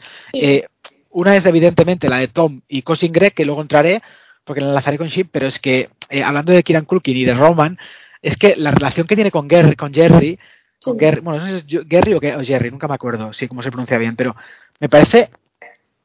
[1.09, 4.03] una es evidentemente la de Tom y Cousin Greg, que luego entraré,
[4.45, 5.89] porque la enlazaré con Ship, pero es que
[6.23, 7.79] hablando de Kieran Culkin y de Roman,
[8.21, 10.39] es que la relación que tiene con, Gary, con Jerry,
[10.83, 13.71] con bueno, no sé si es Gary o, Jerry, nunca me acuerdo, sí, cómo se
[13.71, 14.35] pronuncia bien, pero
[14.79, 15.31] me parece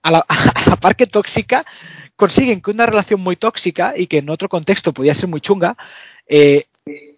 [0.04, 1.66] a la, a la par que tóxica,
[2.16, 5.76] consiguen que una relación muy tóxica y que en otro contexto podía ser muy chunga,
[6.28, 6.66] eh,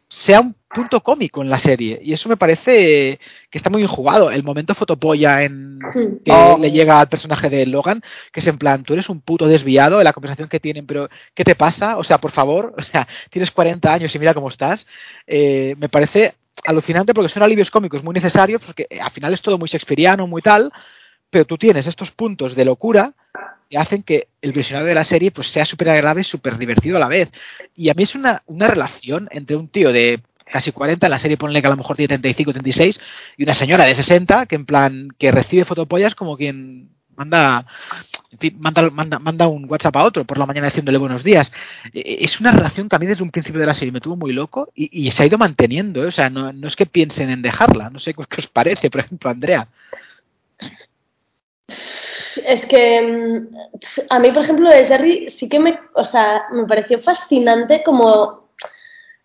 [0.10, 2.00] sea un punto cómico en la serie.
[2.02, 4.32] Y eso me parece que está muy bien jugado.
[4.32, 5.80] El momento fotopolla en
[6.24, 6.58] que oh.
[6.60, 10.00] le llega al personaje de Logan, que es en plan, tú eres un puto desviado
[10.00, 11.98] en la conversación que tienen, pero ¿qué te pasa?
[11.98, 14.88] O sea, por favor, o sea, tienes 40 años y mira cómo estás.
[15.26, 19.58] Eh, me parece alucinante porque son alivios cómicos muy necesarios, porque al final es todo
[19.58, 20.72] muy shakespeariano, muy tal,
[21.30, 23.13] pero tú tienes estos puntos de locura
[23.70, 26.98] que hacen que el visionado de la serie pues sea súper agradable y súper divertido
[26.98, 27.30] a la vez.
[27.76, 31.38] Y a mí es una, una relación entre un tío de casi 40, la serie
[31.38, 33.00] ponle que a lo mejor tiene 35, 36,
[33.38, 37.65] y una señora de 60 que en plan que recibe fotopollas como quien manda,
[38.60, 41.51] manda, manda, manda, un WhatsApp a otro por la mañana diciéndole buenos días.
[41.93, 43.99] E, e, es una relación que a mí desde un principio de la serie me
[43.99, 46.03] tuvo muy loco y, se ha ido manteniendo.
[46.03, 46.08] ¿eh?
[46.08, 47.89] O sea, no, no, es que piensen en dejarla.
[47.89, 49.67] No sé qué os parece, por ejemplo, Andrea.
[52.45, 53.56] Es que mm,
[54.10, 58.46] a mí, por ejemplo, de Jerry sí que me, o sea, me pareció fascinante como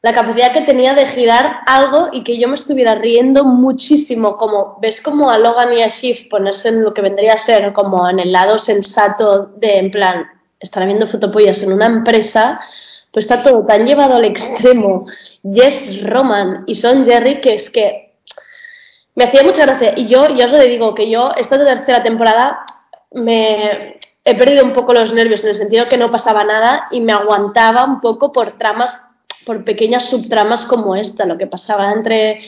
[0.03, 4.79] la capacidad que tenía de girar algo y que yo me estuviera riendo muchísimo, como
[4.81, 8.09] ves como a Logan y a Shift ponerse en lo que vendría a ser como
[8.11, 10.27] en el lado sensato de, en plan,
[10.59, 12.59] estar viendo fotopollas en una empresa,
[13.13, 15.07] pues está todo tan llevado al extremo.
[15.43, 18.15] Jess Roman y Son Jerry que es que
[19.15, 19.93] me hacía mucha gracia.
[19.97, 22.65] Y yo, ya os lo digo, que yo esta tercera temporada
[23.13, 27.01] me he perdido un poco los nervios en el sentido que no pasaba nada y
[27.01, 29.01] me aguantaba un poco por tramas,
[29.45, 32.39] por pequeñas subtramas como esta, lo que pasaba entre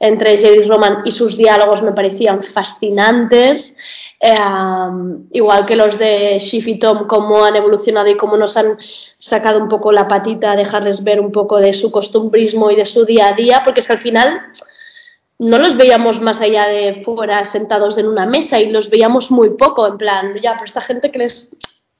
[0.00, 3.74] entre Jade y Roman y sus diálogos me parecían fascinantes.
[4.20, 8.78] Em, igual que los de Shiv y Tom, cómo han evolucionado y cómo nos han
[9.16, 13.04] sacado un poco la patita, dejarles ver un poco de su costumbrismo y de su
[13.04, 14.40] día a día, porque es que al final
[15.38, 19.50] no los veíamos más allá de fuera sentados en una mesa y los veíamos muy
[19.50, 21.50] poco, en plan, ya, pero esta gente que les,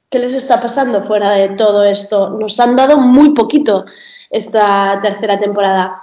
[0.09, 2.29] ¿qué les está pasando fuera de todo esto?
[2.31, 3.85] Nos han dado muy poquito
[4.29, 5.95] esta tercera temporada.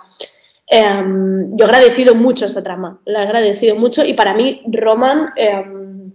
[0.66, 5.30] Em, yo he agradecido mucho esta trama, la he agradecido mucho y para mí Roman
[5.36, 6.12] em,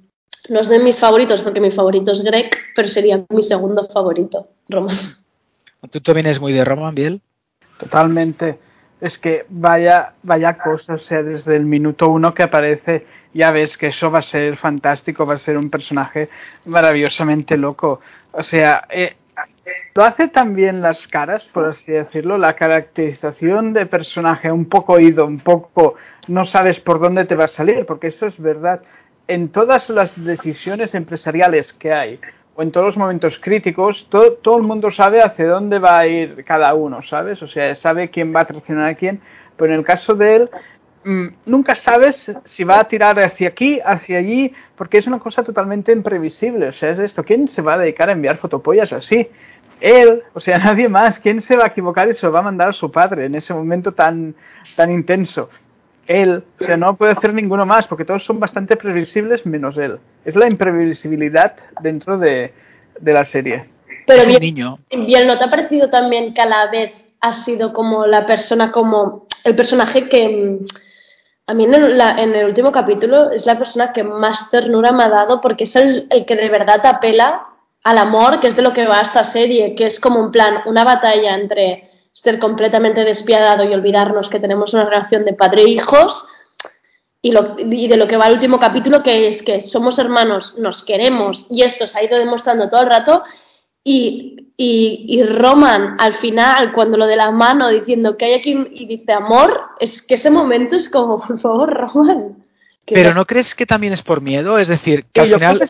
[0.49, 4.49] no es de mis favoritos porque mi favorito es Greg, pero sería mi segundo favorito,
[4.67, 4.97] Roman.
[5.89, 7.21] ¿Tú también eres muy de Roman, Biel?
[7.79, 8.59] Totalmente.
[8.99, 13.77] Es que vaya, vaya cosa, o sea, desde el minuto uno que aparece, ya ves
[13.77, 16.29] que eso va a ser fantástico, va a ser un personaje
[16.65, 18.01] maravillosamente loco.
[18.31, 19.15] O sea, eh,
[19.93, 25.25] lo hace también las caras, por así decirlo, la caracterización de personaje un poco ido,
[25.25, 25.95] un poco
[26.27, 28.81] no sabes por dónde te va a salir, porque eso es verdad.
[29.27, 32.19] En todas las decisiones empresariales que hay,
[32.55, 36.07] o en todos los momentos críticos, todo, todo el mundo sabe hacia dónde va a
[36.07, 37.41] ir cada uno, ¿sabes?
[37.41, 39.21] O sea, sabe quién va a traicionar a quién,
[39.57, 40.49] pero en el caso de él,
[41.03, 45.43] mm, nunca sabes si va a tirar hacia aquí, hacia allí, porque es una cosa
[45.43, 46.69] totalmente imprevisible.
[46.69, 49.27] O sea, es esto, ¿quién se va a dedicar a enviar fotopollas así?
[49.81, 51.19] Él, o sea, nadie más.
[51.19, 53.35] ¿Quién se va a equivocar y se lo va a mandar a su padre en
[53.35, 54.33] ese momento tan,
[54.75, 55.49] tan intenso?
[56.07, 59.99] él, o sea, no puede hacer ninguno más, porque todos son bastante previsibles menos él.
[60.25, 62.53] Es la imprevisibilidad dentro de,
[63.01, 63.69] la serie.
[64.05, 64.79] Pero bien, niño.
[64.89, 66.91] bien, ¿no te ha parecido también que a la vez
[67.21, 70.65] ha sido como la persona, como el personaje que mm,
[71.47, 75.03] a mí en el, en el último capítulo es la persona que más ternura me
[75.03, 77.47] ha dado porque es el, el que de verdad apela
[77.83, 80.61] al amor, que es de lo que va esta serie, que es como un plan,
[80.65, 85.69] una batalla entre ser completamente despiadado y olvidarnos que tenemos una relación de padre e
[85.69, 86.25] hijos.
[87.23, 90.55] Y, lo, y, de lo que va el último capítulo, que es que somos hermanos,
[90.57, 93.23] nos queremos, y esto se ha ido demostrando todo el rato.
[93.83, 98.67] Y, y, y Roman, al final, cuando lo de la mano diciendo que hay aquí
[98.71, 102.40] y dice amor, es que ese momento es como, por favor, Roman.
[102.85, 104.59] Pero ¿no crees que también es por miedo?
[104.59, 105.69] Es decir, que al final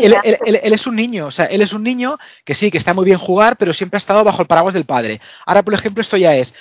[0.00, 3.04] él, es un niño, o sea, él es un niño que sí, que está muy
[3.04, 5.20] bien jugar, pero siempre ha estado bajo el paraguas del padre.
[5.44, 6.54] Ahora, por ejemplo, esto ya es,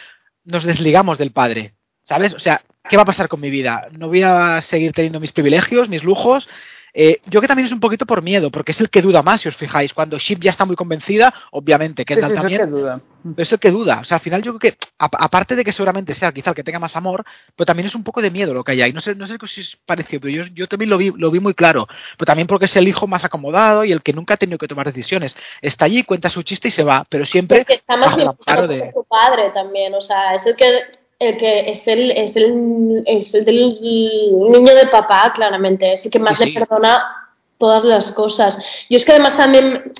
[0.44, 2.34] nos desligamos del padre, ¿sabes?
[2.34, 3.88] O sea, ¿qué va a pasar con mi vida?
[3.98, 6.50] No voy a seguir teniendo mis privilegios, mis lujos,
[6.94, 9.42] eh, yo que también es un poquito por miedo, porque es el que duda más,
[9.42, 9.94] si os fijáis.
[9.94, 12.38] Cuando Ship ya está muy convencida, obviamente, que también.
[12.38, 13.02] Es el que duda.
[13.22, 14.00] Pero es el que duda.
[14.02, 16.64] O sea, al final yo creo que, aparte de que seguramente sea quizá el que
[16.64, 17.26] tenga más amor,
[17.56, 18.94] pero también es un poco de miedo lo que hay ahí.
[18.94, 21.40] No sé, no sé si os pareció, pero yo, yo también lo vi, lo vi
[21.40, 21.88] muy claro.
[22.18, 24.68] Pero también porque es el hijo más acomodado y el que nunca ha tenido que
[24.68, 25.36] tomar decisiones.
[25.62, 27.66] Está allí, cuenta su chiste y se va, pero siempre.
[27.68, 28.92] está más de...
[28.94, 29.94] su padre también.
[29.94, 34.74] O sea, es el que el que es el, es el, es el del niño
[34.74, 37.04] de papá, claramente, es el que más le perdona
[37.58, 38.58] todas las cosas.
[38.90, 39.92] Yo es que además también,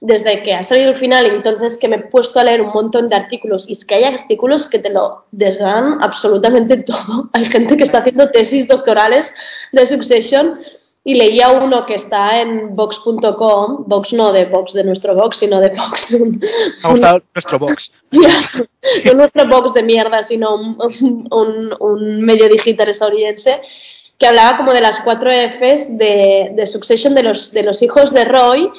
[0.00, 3.10] desde que ha salido el final, entonces que me he puesto a leer un montón
[3.10, 7.28] de artículos, y es que hay artículos que te lo desdan absolutamente todo.
[7.34, 9.32] Hay gente que está haciendo tesis doctorales
[9.72, 10.58] de Succession
[11.04, 15.60] y leía uno que está en Vox.com, Vox no de Vox de nuestro Vox, sino
[15.60, 16.08] de Vox.
[16.82, 17.90] ha gustado nuestro Vox.
[19.04, 23.60] no nuestro Vox de mierda, sino un, un, medio digital estadounidense
[24.18, 28.12] que hablaba como de las cuatro Fs de, de Succession de los, de los hijos
[28.12, 28.70] de Roy,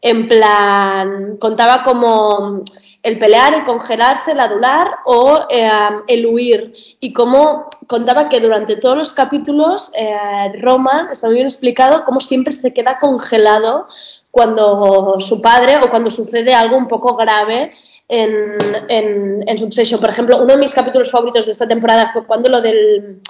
[0.00, 2.64] en plan, contaba como
[3.02, 5.68] el pelear, el congelarse, el adular o eh,
[6.06, 6.72] el huir.
[7.00, 10.16] Y como contaba que durante todos los capítulos eh,
[10.60, 13.88] Roma está muy bien explicado cómo siempre se queda congelado
[14.30, 17.72] cuando su padre o cuando sucede algo un poco grave
[18.08, 18.56] en,
[18.88, 20.00] en, en Succession.
[20.00, 23.20] Por ejemplo, uno de mis capítulos favoritos de esta temporada fue cuando lo del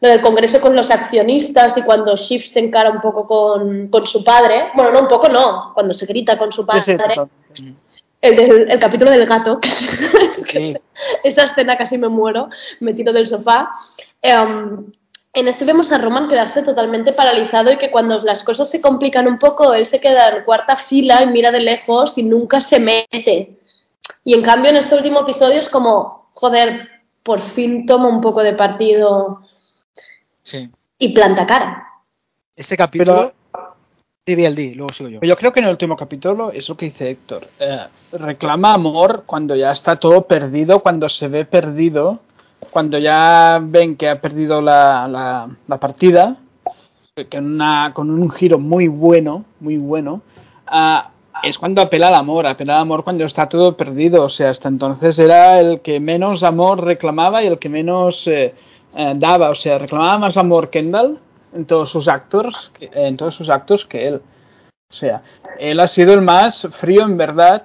[0.00, 4.06] lo del congreso con los accionistas y cuando Shift se encara un poco con, con,
[4.06, 6.98] su padre, bueno, no un poco, no, cuando se grita con su padre,
[8.24, 9.60] el, el capítulo del gato,
[11.24, 12.48] esa escena casi me muero,
[12.80, 13.70] me tiro del sofá.
[14.22, 14.86] Em,
[15.34, 19.26] en este vemos a Roman quedarse totalmente paralizado y que cuando las cosas se complican
[19.26, 22.78] un poco, él se queda en cuarta fila y mira de lejos y nunca se
[22.78, 23.58] mete.
[24.24, 26.88] Y en cambio en este último episodio es como, joder,
[27.22, 29.42] por fin toma un poco de partido
[30.42, 30.70] sí.
[30.98, 31.88] y planta cara.
[32.56, 33.32] Este capítulo
[34.26, 35.20] luego sigo yo.
[35.20, 37.46] Yo creo que en el último capítulo es lo que dice Héctor.
[37.58, 42.20] Eh, reclama amor cuando ya está todo perdido, cuando se ve perdido,
[42.70, 45.06] cuando ya ven que ha perdido la,
[45.66, 46.38] la, partida,
[47.14, 50.22] que una, con un giro muy bueno, muy bueno,
[50.66, 51.10] ah,
[51.42, 54.24] es cuando apela al amor, apela al amor cuando está todo perdido.
[54.24, 58.54] O sea, hasta entonces era el que menos amor reclamaba y el que menos eh,
[58.96, 61.18] eh, daba, o sea, reclamaba más amor Kendall
[61.54, 64.22] en todos sus actos, en todos sus actos que él.
[64.90, 65.22] O sea,
[65.58, 67.64] él ha sido el más frío en verdad,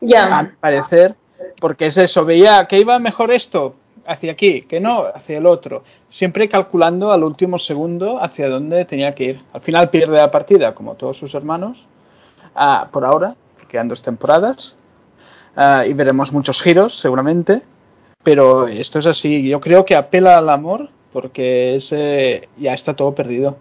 [0.00, 0.38] Ya.
[0.38, 1.14] a mi parecer,
[1.60, 3.74] porque es eso, veía que iba mejor esto
[4.06, 9.14] hacia aquí, que no, hacia el otro, siempre calculando al último segundo hacia dónde tenía
[9.14, 9.40] que ir.
[9.52, 11.76] Al final pierde la partida, como todos sus hermanos,
[12.54, 13.34] ah, por ahora,
[13.68, 14.74] quedan dos temporadas,
[15.56, 17.62] ah, y veremos muchos giros seguramente,
[18.24, 23.14] pero esto es así, yo creo que apela al amor porque ese ya está todo
[23.14, 23.58] perdido.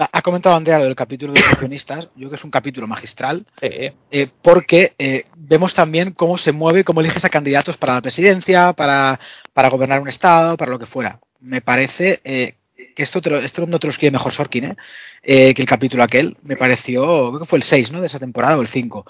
[0.00, 2.04] Ha comentado Andrea lo del capítulo de accionistas.
[2.14, 6.52] Yo creo que es un capítulo magistral Eh, eh, porque eh, vemos también cómo se
[6.52, 9.18] mueve, cómo eliges a candidatos para la presidencia, para,
[9.52, 11.18] para gobernar un estado, para lo que fuera.
[11.40, 12.54] Me parece eh,
[12.94, 14.76] que esto, te lo- esto no te lo escribe mejor Sorkin, ¿eh?
[15.24, 16.36] Eh, que el capítulo aquel.
[16.42, 18.00] Me pareció, creo que fue el 6 ¿no?
[18.00, 19.04] de esa temporada o el 5.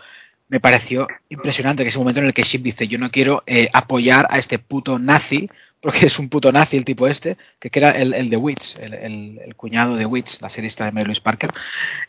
[0.49, 3.69] Me pareció impresionante que ese momento en el que Ship dice yo no quiero eh,
[3.75, 7.91] apoyar a este puto nazi, porque es un puto nazi el tipo este, que era
[7.91, 11.07] el, el de Wits, el, el- el cuñado de Wits, la serie esta de Mary
[11.07, 11.51] Louise Parker.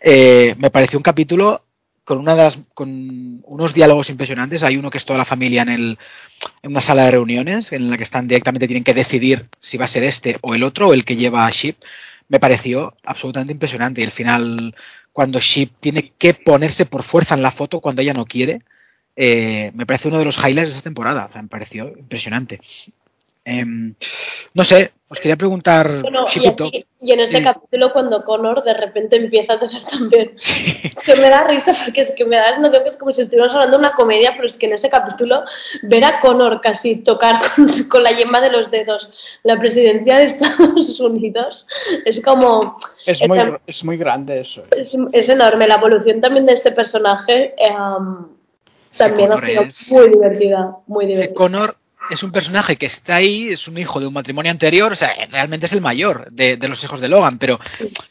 [0.02, 1.64] Eh, me pareció un capítulo
[2.04, 4.64] con, una de las- con unos diálogos impresionantes.
[4.64, 5.98] Hay uno que es toda la familia en, el,
[6.64, 9.86] en una sala de reuniones en la que están directamente tienen que decidir si va
[9.86, 11.76] a ser este o el otro o el que lleva a Ship.
[12.28, 14.02] Me pareció absolutamente impresionante.
[14.02, 14.76] Y al final,
[15.14, 18.62] cuando Ship tiene que ponerse por fuerza en la foto cuando ella no quiere,
[19.16, 21.30] eh, me parece uno de los highlights de esta temporada.
[21.36, 22.60] Me pareció impresionante.
[23.46, 23.96] Em,
[24.54, 26.68] no sé, os quería preguntar, Bueno, y, Chipito.
[26.68, 27.44] aquí- y en este Sí.
[27.44, 30.36] capítulo cuando Connor de repente empieza a tener también
[31.06, 33.22] que me da risa porque es que me da la sensación que es como si
[33.22, 35.44] estuviéramos hablando de una comedia, pero es que en ese capítulo
[35.84, 39.10] ver a Connor casi tocar con, con la yema de los dedos
[39.44, 41.66] la presidencia de Estados Unidos
[42.06, 44.64] es como es, Es muy, tam- es muy grande eso.
[44.78, 45.68] es, es enorme.
[45.68, 48.28] La evolución también de este personaje em,
[48.96, 51.38] también ha sido es- muy divertida, muy Ese divertida.
[51.38, 51.76] Connor
[52.10, 55.10] es un personaje que está ahí, es un hijo de un matrimonio anterior, o sea,
[55.32, 57.60] realmente es el mayor de, de los hijos de Logan, pero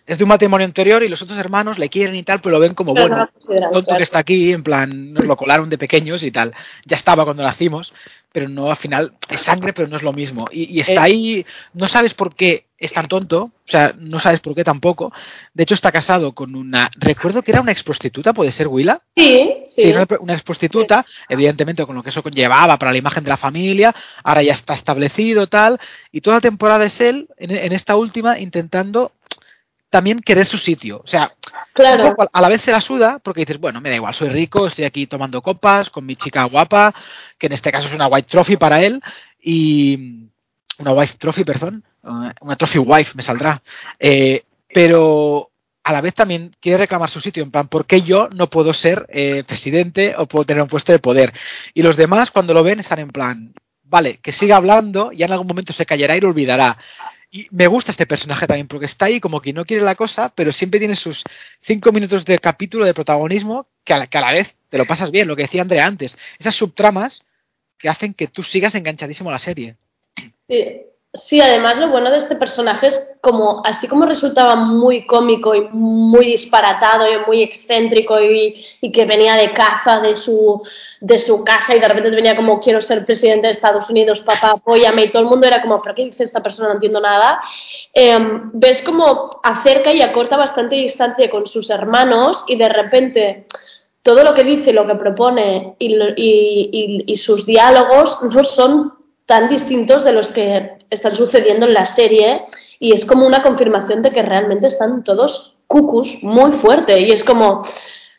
[0.06, 2.60] es de un matrimonio anterior y los otros hermanos le quieren y tal, pero lo
[2.60, 3.28] ven como bueno.
[3.72, 6.54] tonto que está aquí, en plan, nos lo colaron de pequeños y tal.
[6.84, 7.92] Ya estaba cuando nacimos,
[8.38, 10.44] pero no, al final es sangre, pero no es lo mismo.
[10.52, 10.98] Y, y está Eh.
[11.00, 15.12] ahí, no sabes por qué es tan tonto, o sea, no sabes por qué tampoco.
[15.52, 16.88] De hecho, está casado con una.
[16.96, 19.00] Recuerdo que era una ex prostituta, puede ser Willa.
[19.16, 19.82] Sí, sí.
[19.82, 23.30] Sí, una, una ex prostituta, evidentemente con lo que eso conllevaba para la imagen de
[23.30, 25.80] la familia, ahora ya está establecido, tal,
[26.12, 29.10] y toda la temporada es él, en, en esta última, intentando
[29.90, 31.00] también querer su sitio.
[31.04, 31.32] O sea,
[31.72, 32.04] claro.
[32.04, 34.28] un poco a la vez se la suda porque dices, bueno, me da igual, soy
[34.28, 36.94] rico, estoy aquí tomando copas con mi chica guapa,
[37.38, 39.02] que en este caso es una white trophy para él,
[39.40, 40.28] y
[40.78, 43.62] una wife trophy, perdón, una trophy wife me saldrá.
[43.98, 45.50] Eh, pero
[45.84, 48.74] a la vez también quiere reclamar su sitio, en plan, ¿por qué yo no puedo
[48.74, 51.32] ser eh, presidente o puedo tener un puesto de poder?
[51.72, 55.32] Y los demás cuando lo ven están en plan, vale, que siga hablando, ya en
[55.32, 56.76] algún momento se callará y lo olvidará.
[57.30, 60.32] Y me gusta este personaje también, porque está ahí como que no quiere la cosa,
[60.34, 61.22] pero siempre tiene sus
[61.60, 64.86] cinco minutos de capítulo de protagonismo que a la, que a la vez te lo
[64.86, 66.16] pasas bien, lo que decía Andrea antes.
[66.38, 67.22] Esas subtramas
[67.78, 69.76] que hacen que tú sigas enganchadísimo la serie.
[70.48, 70.82] Sí.
[71.14, 75.62] Sí, además lo bueno de este personaje es como, así como resultaba muy cómico y
[75.72, 80.62] muy disparatado y muy excéntrico y, y que venía de caza de su,
[81.00, 84.50] de su casa y de repente venía como quiero ser presidente de Estados Unidos, papá,
[84.50, 86.68] apóyame y todo el mundo era como, ¿pero qué dice esta persona?
[86.68, 87.40] No entiendo nada.
[87.94, 93.46] Em, ves como acerca y acorta bastante distancia con sus hermanos y de repente
[94.02, 98.92] todo lo que dice, lo que propone y, y- y sus diálogos no son
[99.26, 102.44] tan distintos de los que están sucediendo en la serie
[102.78, 107.00] y es como una confirmación de que realmente están todos cucus muy fuerte.
[107.00, 107.64] Y es como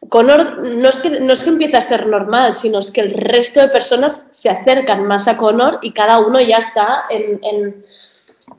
[0.07, 3.13] Connor no es que no es que empiece a ser normal sino es que el
[3.13, 7.83] resto de personas se acercan más a Connor y cada uno ya está en, en,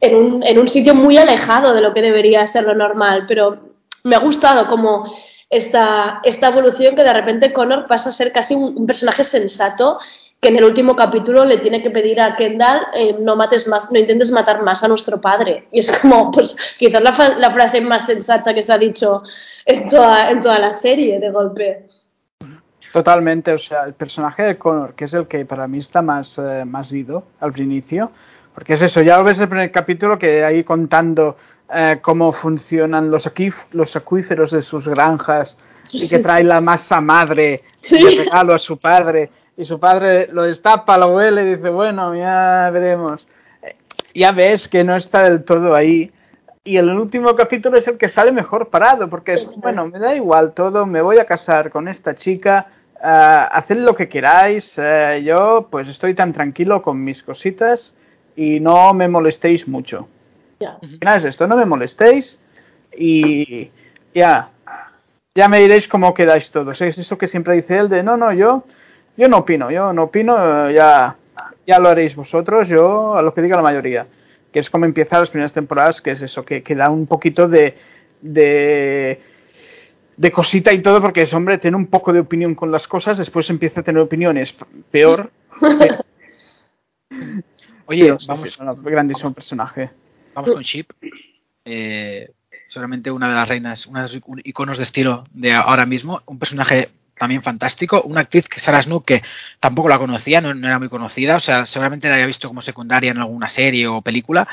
[0.01, 3.25] en un, en un sitio muy alejado de lo que debería ser lo normal.
[3.27, 3.59] Pero
[4.05, 5.11] me ha gustado como
[5.49, 9.99] esta, esta evolución que de repente Connor pasa a ser casi un, un personaje sensato
[10.41, 13.91] que en el último capítulo le tiene que pedir a Kendall eh, no mates más,
[13.91, 15.67] no intentes matar más a nuestro padre.
[15.71, 19.23] Y es como, pues, quizás la, la frase más sensata que se ha dicho
[19.67, 21.87] en toda, en toda la serie de golpe.
[22.93, 26.39] Totalmente, o sea, el personaje de Connor, que es el que para mí está más,
[26.39, 28.11] eh, más ido al inicio,
[28.55, 31.37] porque es eso, ya lo ves en el primer capítulo que ahí contando
[31.73, 35.57] eh, cómo funcionan los, acuíferos de sus granjas
[35.93, 38.03] y que trae la masa madre Sí.
[38.03, 39.31] de regalo a su padre
[39.61, 43.27] y su padre lo destapa, lo huele y dice, bueno, ya veremos.
[43.63, 43.77] Eh,
[44.15, 46.11] Ya ves que no está del todo ahí.
[46.65, 50.15] Y el último capítulo es el que sale mejor parado, porque es, bueno, me da
[50.15, 52.69] igual todo, me voy a casar con esta chica,
[53.03, 57.95] ah, haced lo que queráis, eh, yo pues estoy tan tranquilo con mis cositas
[58.37, 60.09] y no me molestéis mucho.
[60.61, 60.79] Ya.
[60.81, 62.39] Final es esto, no me molestéis
[62.97, 63.71] y
[64.15, 64.51] ya,
[65.35, 66.81] ya me diréis cómo quedáis todos.
[66.81, 68.65] Es eso que siempre dice él de, no, no, yo,
[69.21, 71.17] yo no opino, yo no opino, eh, ya,
[71.67, 74.07] ya lo haréis vosotros, yo a lo que diga la mayoría.
[74.53, 77.47] Que es como empieza las primeras temporadas, que es eso, que, que da un poquito
[77.47, 77.77] de,
[78.21, 79.21] de,
[80.17, 83.19] de cosita y todo, porque ese hombre tiene un poco de opinión con las cosas,
[83.19, 84.57] después empieza a tener opiniones
[84.91, 85.31] peor.
[87.87, 89.91] Oye, Pero vamos, es un grandísimo personaje.
[90.35, 90.91] vamos con Chip.
[91.65, 92.31] Eh,
[92.69, 96.23] seguramente una de las reinas, una de los ic- iconos de estilo de ahora mismo.
[96.27, 96.91] Un personaje
[97.21, 98.01] también fantástico.
[98.01, 99.23] Una actriz que Sarah Snook, que
[99.61, 101.37] tampoco la conocía, no, era muy conocida.
[101.37, 104.49] O sea, seguramente la había visto como secundaria en alguna serie o película.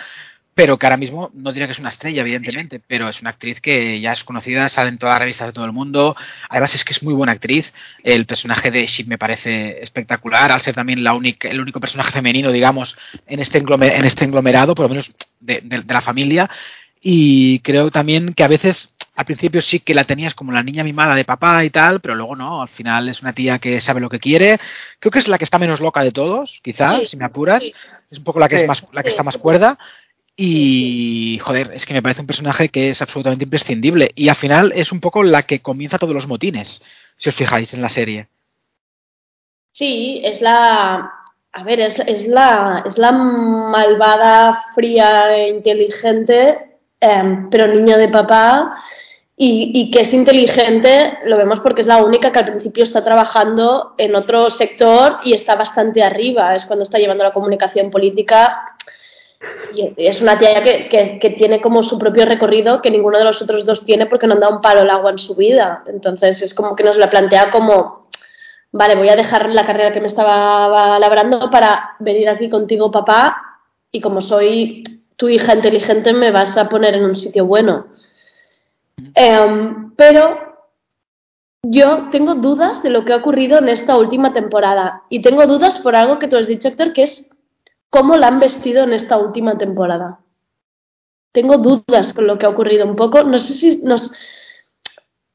[0.53, 3.61] Pero que ahora mismo no diría que es una estrella, evidentemente, pero es una actriz
[3.61, 6.17] que ya es conocida, sale en todas las revistas de todo el mundo.
[6.49, 7.71] Además es que es muy buena actriz.
[8.03, 12.11] El personaje de Chip me parece espectacular, al ser también la única, el único personaje
[12.11, 12.97] femenino, digamos,
[13.27, 15.09] en este, en este englomerado, por lo menos
[15.39, 16.49] de la familia.
[17.01, 20.83] Y creo también que a veces, al principio sí que la tenías como la niña
[20.83, 24.01] mimada de papá y tal, pero luego no, al final es una tía que sabe
[24.01, 24.59] lo que quiere.
[24.99, 27.63] Creo que es la que está menos loca de todos, quizá, Sí, si me apuras.
[27.63, 27.73] sí.
[28.09, 28.61] Es un poco la que, Sí.
[28.63, 29.13] es más, la que Sí.
[29.13, 29.77] está más cuerda.
[30.35, 34.11] Y, joder, es que me parece un personaje que es absolutamente imprescindible.
[34.15, 36.81] Y al final es un poco la que comienza todos los motines,
[37.17, 38.27] si os fijáis en la serie.
[39.71, 41.11] Sí, es la.
[41.53, 48.09] A ver, es, es la, es la malvada, fría e inteligente, em, pero niña de
[48.09, 48.71] papá.
[49.39, 53.03] Y, y que es inteligente, lo vemos porque es la única que al principio está
[53.03, 56.55] trabajando en otro sector y está bastante arriba.
[56.55, 58.63] Es cuando está llevando la comunicación política.
[59.73, 63.25] Y es una tía que, que, que tiene como su propio recorrido que ninguno de
[63.25, 65.83] los otros dos tiene porque no han dado un palo al agua en su vida.
[65.85, 68.07] Entonces es como que nos la plantea como
[68.71, 73.41] vale, voy a dejar la carrera que me estaba labrando para venir aquí contigo, papá,
[73.91, 74.83] y como soy
[75.17, 77.87] tu hija inteligente, me vas a poner en un sitio bueno.
[79.13, 80.37] Em, pero
[81.63, 85.03] yo tengo dudas de lo que ha ocurrido en esta última temporada.
[85.09, 87.25] Y tengo dudas por algo que tú has dicho, Héctor, que es
[87.89, 90.19] cómo la han vestido en esta última temporada.
[91.33, 93.23] Tengo dudas con lo que ha ocurrido un poco.
[93.23, 94.11] No sé si nos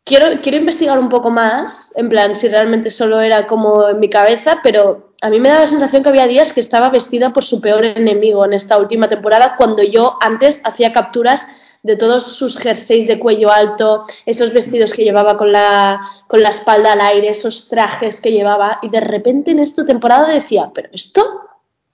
[0.04, 4.08] quiero, quiero investigar un poco más, en plan, si realmente solo era como en mi
[4.08, 7.44] cabeza, pero a mí me da la sensación que había días que estaba vestida por
[7.44, 11.46] su peor enemigo en esta última temporada, cuando yo antes hacía capturas
[11.82, 16.50] de todos sus jerseys de cuello alto, esos vestidos que llevaba con la, con la
[16.50, 20.88] espalda al aire, esos trajes que llevaba, y de repente en esta temporada decía, pero
[20.92, 21.24] esto,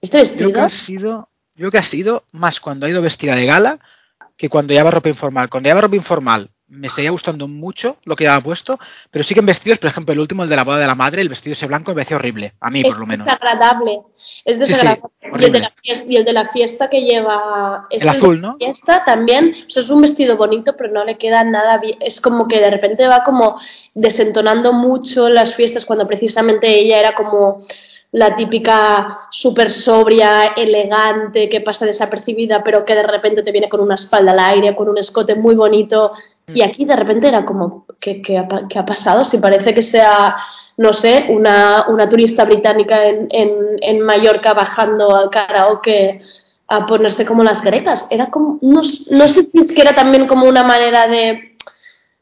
[0.01, 3.35] este Creo que vestido, ha sido, creo que ha sido más cuando ha ido vestida
[3.35, 3.79] de gala
[4.37, 5.49] que cuando llevaba ropa informal.
[5.49, 8.79] Cuando llevaba ropa informal me seguía gustando mucho lo que llevaba puesto,
[9.11, 10.95] pero sí que en vestidos, por ejemplo, el último, el de la boda de la
[10.95, 13.25] madre, el vestido ese blanco me parecía horrible, a mí es por lo menos.
[13.25, 14.01] desagradable,
[14.45, 15.09] es sí, desagradable.
[15.39, 18.17] y, el de la fiesta, y el de la fiesta que lleva es El de
[18.17, 18.57] azul, ¿no?
[18.57, 21.97] fiesta también, o sea, es un vestido bonito, pero no le queda nada bien.
[21.99, 23.59] Es como que de repente va como
[23.95, 27.59] desentonando mucho las fiestas cuando precisamente ella era como
[28.11, 33.81] la típica súper sobria, elegante, que pasa desapercibida, pero que de repente te viene con
[33.81, 36.13] una espalda al aire, con un escote muy bonito.
[36.53, 39.25] Y aquí de repente era como, ¿qué, qué ha, pasado?
[39.25, 40.35] Si parece que sea,
[40.77, 46.19] no sé, una, una turista británica en, en, en Mallorca bajando al karaoke
[46.67, 48.07] a ponerse como las grecas.
[48.09, 48.81] Era como, no,
[49.11, 51.55] no sé si es que era también como una manera de,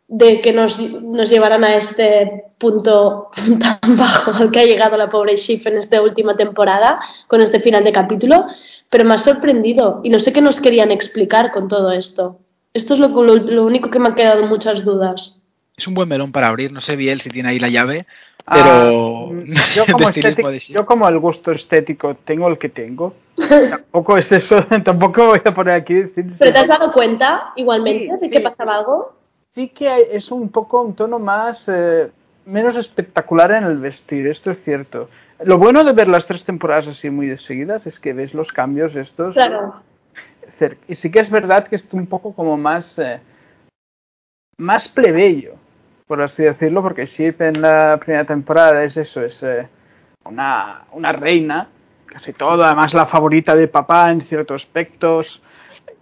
[0.07, 3.29] de que nos, nos llevaran a este punto
[3.81, 7.59] tan bajo al que ha llegado la pobre Schiff en esta última temporada, con este
[7.59, 8.45] final de capítulo,
[8.89, 12.39] pero me ha sorprendido y no sé qué nos querían explicar con todo esto.
[12.77, 15.41] Esto es lo, lo, lo único que me han quedado muchas dudas.
[15.75, 18.05] Es un buen melón para abrir, no sé Biel si tiene ahí la llave,
[18.51, 19.29] pero Ah,
[19.75, 23.15] yo, como estético- yo como el gusto estético tengo el que tengo.
[23.69, 26.25] tampoco es eso, tampoco voy a poner aquí decir.
[26.37, 28.43] ¿Pero te has dado cuenta igualmente Sí, de que sí.
[28.43, 29.13] pasaba algo?
[29.55, 32.11] Sí que hay- es un poco un tono más eh,
[32.45, 35.09] menos espectacular en el vestir, esto es cierto.
[35.43, 38.51] Lo bueno de ver las tres temporadas así muy de seguidas es que ves los
[38.51, 39.33] cambios estos.
[39.33, 39.81] Claro.
[40.87, 43.19] Y sí que es verdad que es un poco como más eh,
[44.57, 45.53] más plebeyo,
[46.07, 49.67] por así decirlo, porque Sheep en la primera temporada es eso, es eh,
[50.25, 51.69] una, una reina,
[52.07, 55.41] casi todo, además la favorita de papá en ciertos aspectos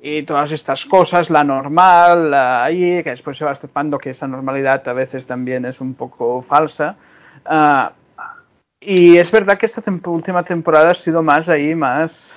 [0.02, 4.88] y todas estas cosas, la normal, la que después se va aceptando que esa normalidad
[4.88, 6.96] a veces también es un poco falsa.
[7.46, 7.92] Ah,
[8.80, 12.34] y es verdad que esta tem- última temporada ha sido más ahí, más,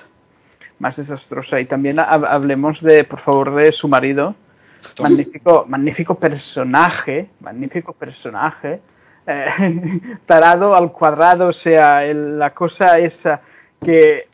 [0.79, 1.59] más desastrosa.
[1.59, 4.35] Y también ha- hablemos de, por favor, de su marido.
[5.03, 8.79] Magnífico, magnífico personaje, magnífico personaje.
[9.27, 13.41] eh, tarado al cuadrado, o sea, el- la cosa esa
[13.85, 14.27] que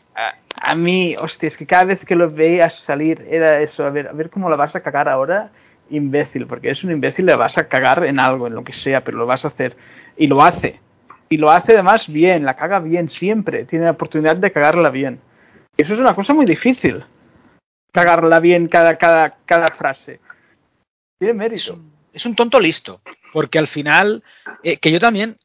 [0.62, 4.08] a, mí, hostia, es que cada vez que lo veía salir era eso, a ver,
[4.08, 5.50] a ver cómo la vas a cagar ahora,
[5.90, 9.02] imbécil, porque es un imbécil, le vas a cagar en algo, en lo que sea,
[9.04, 9.76] pero lo vas a hacer.
[10.16, 10.80] Y lo hace.
[11.28, 15.20] Y lo hace además bien, la caga bien siempre, tiene la oportunidad de cagarla bien.
[15.78, 17.04] Eso es una cosa muy difícil,
[17.92, 20.20] cagarla bien cada, cada, cada frase.
[21.20, 21.80] Tiene mérito.
[22.14, 23.02] Es un, tonto listo,
[23.34, 24.24] porque al final,
[24.64, 25.38] eh, que yo también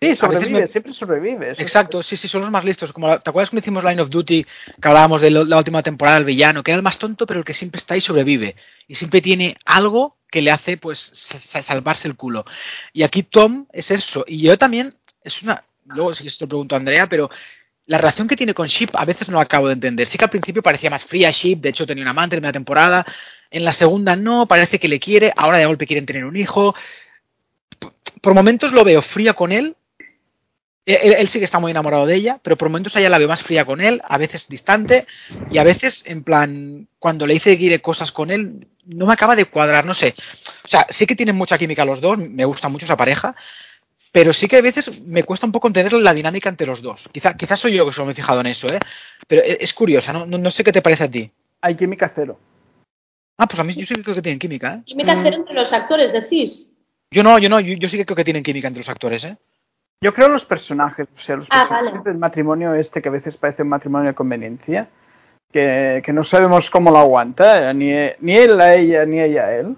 [0.00, 1.52] Sí, sobrevive, siempre sobrevive.
[1.52, 2.92] Exacto, sí, sí, son los más listos.
[2.92, 6.26] Como, ¿Te acuerdas cuando hicimos Line of Duty, que hablábamos de la última temporada del
[6.26, 8.56] villano, que era el más tonto, pero el que siempre está y sobrevive?
[8.86, 12.44] Y siempre tiene algo que le hace, pues, salvarse el culo.
[12.92, 14.24] Y aquí Tom es eso.
[14.26, 15.64] Y yo también, es una.
[15.86, 17.30] Luego sí que esto lo pregunto a Andrea, pero
[17.86, 20.08] la relación que tiene con Ship a veces no acabo de entender.
[20.08, 22.52] Sí que al principio parecía más fría Ship, de hecho tenía una amante en la
[22.52, 23.06] temporada.
[23.50, 26.74] En la segunda no, parece que le quiere, ahora de golpe quieren tener un hijo.
[28.20, 29.76] Por momentos lo veo fría con él,
[30.86, 33.42] él, sí que está muy enamorado de ella, pero por momentos ella la veo más
[33.42, 35.06] fría con él, a veces distante,
[35.50, 39.34] y a veces, en plan, cuando le dice quiere cosas con él, no me acaba
[39.34, 40.14] de cuadrar, no sé.
[40.64, 43.34] O sea, sí que tienen mucha química los dos, me gusta mucho esa pareja,
[44.16, 47.06] pero sí que a veces me cuesta un poco entender la dinámica entre los dos.
[47.12, 48.78] Quizá, quizás soy yo que solo me he fijado en eso, ¿eh?
[49.28, 50.24] Pero es, curiosa, ¿no?
[50.24, 50.50] ¿no?
[50.50, 51.30] sé qué te parece a ti.
[51.60, 52.38] Hay química cero.
[53.36, 54.82] Ah, pues a mí yo sí que creo que tienen química, ¿eh?
[54.86, 56.74] ¿Química cero entre los actores, decís?
[57.10, 59.36] Yo no, yo no, yo sí que creo que tienen química entre los actores, ¿eh?
[60.00, 63.36] Yo creo los personajes, o sea, los ah, personajes del matrimonio este que a veces
[63.36, 64.88] parece un matrimonio de conveniencia,
[65.52, 69.76] que, no sabemos cómo lo aguanta, ni, ni él a ella, ni ella a él.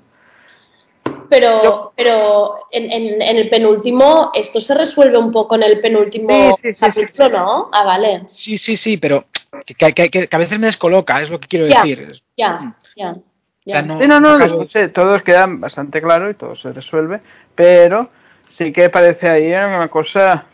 [1.29, 7.29] Pero, pero en, en, el penúltimo, esto se resuelve un poco en el penúltimo capítulo,
[7.29, 7.71] ¿no?
[7.73, 8.23] Ah, vale.
[8.27, 9.27] Sí, sí, sí, pero
[9.65, 12.23] que, que, a veces me descoloca, es lo que quiero decir.
[12.37, 13.17] Ya, ya.
[13.65, 13.83] ya.
[13.83, 17.21] no, no, no, todos quedan bastante claro y todo se resuelve,
[17.55, 18.11] pero
[18.57, 20.47] sí que parece ahí una cosa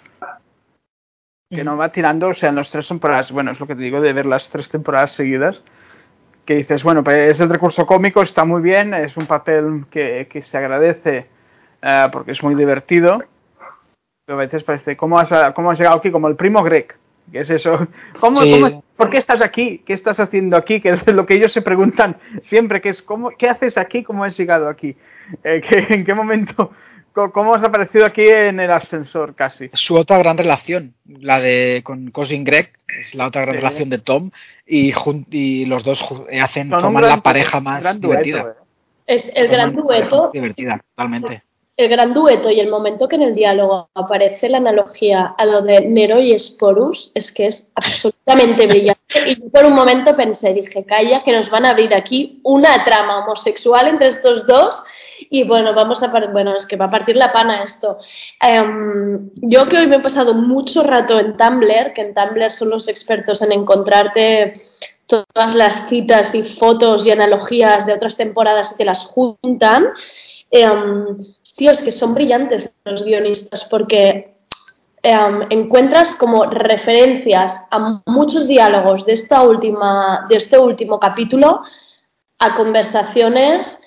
[1.51, 3.83] que no va tirando, o sea, en las tres temporadas, bueno, es lo que te
[3.83, 5.62] digo de ver las tres temporadas seguidas,
[6.45, 10.29] que dices, bueno, pues es el recurso cómico, está muy bien, es un papel que,
[10.31, 11.27] que se agradece
[11.83, 13.23] uh, porque es muy divertido,
[14.27, 16.11] pero a veces parece, ¿cómo has, ¿cómo has llegado aquí?
[16.11, 16.95] Como el primo Greg,
[17.33, 17.87] ¿qué es eso?
[18.21, 19.83] ¿Cómo, cómo, ¿Por qué estás aquí?
[19.87, 20.81] ¿Qué estás haciendo aquí?
[20.81, 24.03] Que es lo que ellos se preguntan siempre, que es, ¿cómo, ¿qué haces aquí?
[24.03, 24.97] ¿Cómo has llegado aquí?
[25.43, 26.73] Eh, ¿En qué momento
[27.15, 29.71] ¿Cómo has aparecido aquí en el ascensor casi?
[29.73, 33.99] Su otra gran relación, la de con Cousin Greg, es la otra gran relación de
[33.99, 34.31] Tom
[34.67, 34.93] y,
[35.31, 36.05] y los dos
[36.41, 38.41] hacen tomar la pareja más divertida.
[38.41, 38.62] Eh.
[39.07, 40.31] Es el gran dueto.
[40.33, 41.43] Divertida, totalmente
[41.77, 45.61] el gran dueto y el momento que en el diálogo aparece la analogía a lo
[45.61, 49.01] de Nero y Sporus es que es absolutamente brillante.
[49.27, 52.85] Y yo por un momento pensé, dije, calla, que nos van a abrir aquí una
[52.85, 54.83] trama homosexual entre estos dos
[55.31, 57.99] y bueno, vamos a bueno, es que va a partir la pana esto.
[58.41, 62.70] Em, yo que hoy me he pasado mucho rato en Tumblr, que en Tumblr son
[62.70, 64.55] los expertos en encontrarte
[65.07, 69.89] todas las citas y fotos y analogías de otras temporadas y te las juntan.
[70.53, 71.18] Um,
[71.57, 74.35] tío, es que son brillantes los guionistas porque
[75.03, 81.63] em, encuentras como referencias a muchos diálogos de esta última, de este último capítulo,
[82.39, 83.79] a conversaciones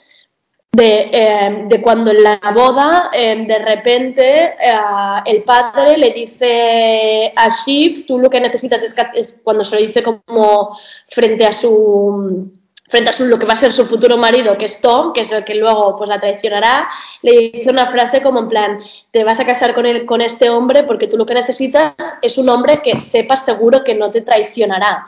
[0.72, 4.80] de, em, cuando en la boda em, de repente eh,
[5.26, 9.82] el padre le dice a Shiv, tú lo que necesitas es, es, cuando se lo
[9.82, 10.78] dice como
[11.09, 12.57] frente a su
[12.88, 15.21] frente a su, lo que va a ser su futuro marido, que es Tom, que
[15.21, 16.88] es el que luego pues la traicionará,
[17.21, 18.77] le dice una frase como en plan,
[19.11, 22.38] te vas a casar con, él, con este hombre porque tú lo que necesitas es
[22.38, 25.05] un hombre que sepas seguro que no te traicionará.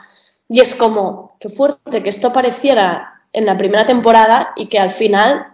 [0.48, 4.92] Y es como, qué fuerte que esto apareciera en la primera temporada y que al
[4.92, 5.46] final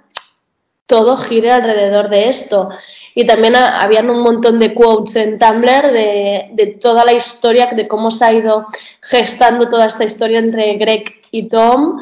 [0.86, 2.70] todo gire alrededor de esto.
[3.14, 7.86] Y también habían un montón de quotes en Tumblr de, de toda la historia, de
[7.88, 8.66] cómo se ha ido
[9.02, 12.00] gestando toda esta historia entre Greg y Tom,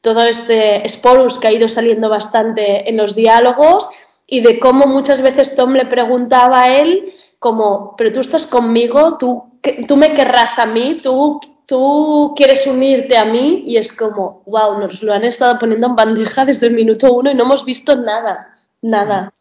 [0.00, 3.88] todo este Sporus que ha ido saliendo bastante en los diálogos
[4.26, 7.04] y de cómo muchas veces Tom le preguntaba a él
[7.38, 13.16] como, pero tú estás conmigo, tú, tú me querrás a mí, tú, tú quieres unirte
[13.16, 16.74] a mí y es como, wow, nos lo han estado poniendo en bandeja desde el
[16.74, 19.32] minuto uno y no hemos visto nada, nada.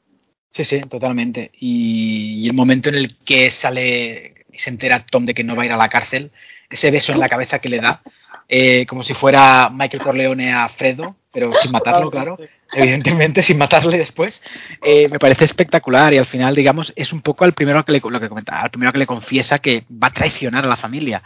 [0.51, 1.51] Sí, sí, totalmente.
[1.59, 5.55] Y, y el momento en el que sale y se entera Tom de que no
[5.55, 6.31] va a ir a la cárcel,
[6.69, 8.01] ese beso en la cabeza que le da,
[8.47, 12.37] eh, como si fuera Michael Corleone a Fredo, pero sin matarlo, claro,
[12.71, 14.41] evidentemente, sin matarle después,
[14.81, 18.01] eh, me parece espectacular y al final, digamos, es un poco al primero que le,
[18.03, 21.21] lo que comentaba, al primero que le confiesa que va a traicionar a la familia.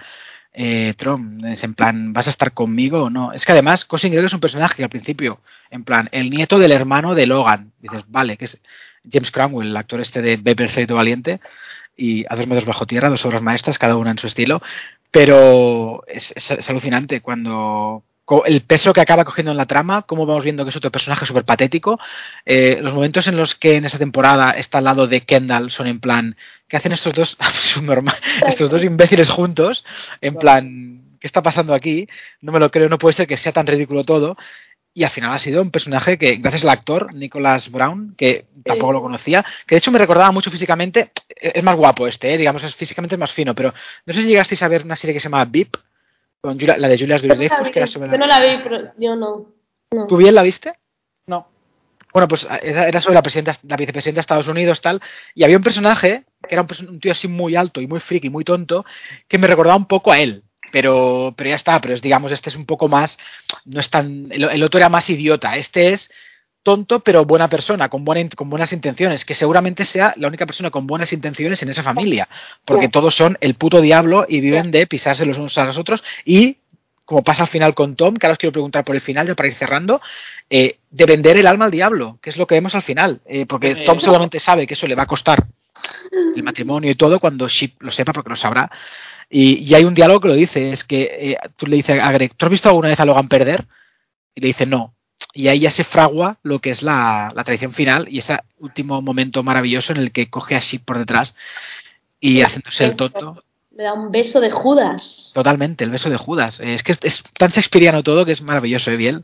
[0.51, 3.33] Eh, Trump, es en plan, ¿vas a estar conmigo o no?
[3.33, 6.57] Es que además, Cousin Greg es un personaje que al principio, en plan, el nieto
[6.57, 8.59] del hermano de Logan, dices, vale, que es,
[9.09, 11.39] James Cromwell, el actor este de Beber Valiente,
[11.99, 14.61] y A dos metros bajo tierra, dos obras maestras, cada una en su estilo.
[15.11, 18.03] Pero es, es alucinante cuando,
[18.45, 21.25] el peso que acaba cogiendo en la trama, cómo vamos viendo que es otro personaje
[21.25, 21.99] súper patético.
[22.45, 25.87] Eh, los momentos en los que en esa temporada está al lado de Kendall son
[25.87, 26.35] en plan,
[26.67, 27.37] ¿qué hacen estos dos,
[28.47, 29.83] estos dos imbéciles juntos?
[30.21, 32.07] En plan, ¿qué está pasando aquí?
[32.41, 34.37] No me lo creo, no puede ser que sea tan ridículo todo.
[34.99, 38.91] Y al final ha sido un personaje que, gracias al actor, Nicholas Brown, que tampoco
[38.91, 42.65] lo conocía, que de hecho me recordaba mucho físicamente, es más guapo este, eh, digamos,
[42.65, 43.73] es físicamente más fino, pero
[44.05, 45.77] no sé si llegasteis a ver una serie que se llama VIP,
[46.41, 49.47] con la de Julius Louis que era sobre Yo no la vi, pero yo no,
[50.09, 50.73] ¿Tú bien la viste?
[51.27, 51.47] No.
[52.11, 55.01] Bueno, pues era sobre la, presidenta, la vicepresidenta de Estados Unidos, tal,
[55.33, 58.43] y había un personaje que era un, tío así muy alto y muy friki, muy
[58.43, 58.83] tonto,
[59.29, 60.43] que me recordaba un poco a él.
[60.71, 63.17] Pero, pero ya está, pero es, digamos, este es un poco más,
[63.65, 66.11] no es tan, el otro era más idiota, este es
[66.63, 68.05] tonto pero buena persona, con,
[68.35, 72.27] con buenas intenciones, que seguramente sea la única persona con buenas intenciones en esa familia,
[72.65, 76.03] porque todos son el puto diablo y viven de pisarse los unos a los otros.
[76.25, 76.57] Y,
[77.05, 79.35] como pasa al final con Tom, que ahora os quiero preguntar por el final, ya
[79.35, 80.01] para ir cerrando,
[80.49, 83.45] eh, de vender el alma al diablo, que es lo que vemos al final, eh,
[83.47, 85.47] porque Tom solamente sabe que eso le va a costar
[86.35, 88.69] el matrimonio y todo cuando Ship lo sepa, porque lo sabrá.
[89.29, 92.33] Y, hay un diálogo que lo dice, es que eh, tú le dices a Greg,
[92.35, 93.65] ¿tú has visto alguna vez a Logan perder?
[94.33, 94.95] Y le dice, no
[95.33, 99.43] y ahí ya se fragua lo que es la, tradición final y ese último momento
[99.43, 101.35] maravilloso en el que coge a Sheep por detrás
[102.19, 103.43] y haciéndose el tonto.
[103.75, 105.31] Le da un beso de Judas.
[105.33, 106.59] Totalmente, el beso de Judas.
[106.59, 109.23] Es que es, tan shakespeariano todo que es maravilloso, ¿eh, Biel?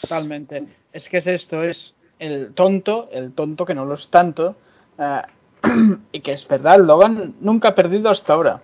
[0.00, 0.64] Totalmente.
[0.92, 4.56] Es que es esto, es el tonto, el tonto que no lo es tanto.
[4.98, 5.20] Eh,
[6.12, 8.62] y que es verdad, Logan nunca ha perdido hasta ahora.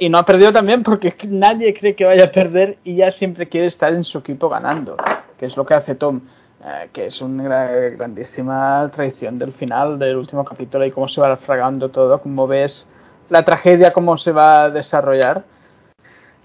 [0.00, 3.48] Y no ha perdido también porque nadie cree que vaya a perder y ya siempre
[3.48, 4.96] quiere estar en su equipo ganando
[5.40, 6.20] que es lo que hace Tom,
[6.62, 11.34] eh, que es una grandísima traición del final del último capítulo y cómo se va
[11.38, 12.86] fragando todo, cómo ves
[13.30, 15.44] la tragedia, cómo se va a desarrollar.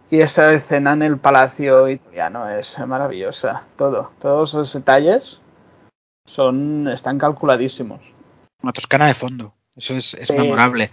[0.09, 3.63] Y esa escena en el palacio italiano es maravillosa.
[3.75, 5.41] Todo, todos los detalles
[6.25, 7.99] son están calculadísimos.
[8.63, 9.53] Una toscana de fondo.
[9.77, 10.89] Eso es, es memorable.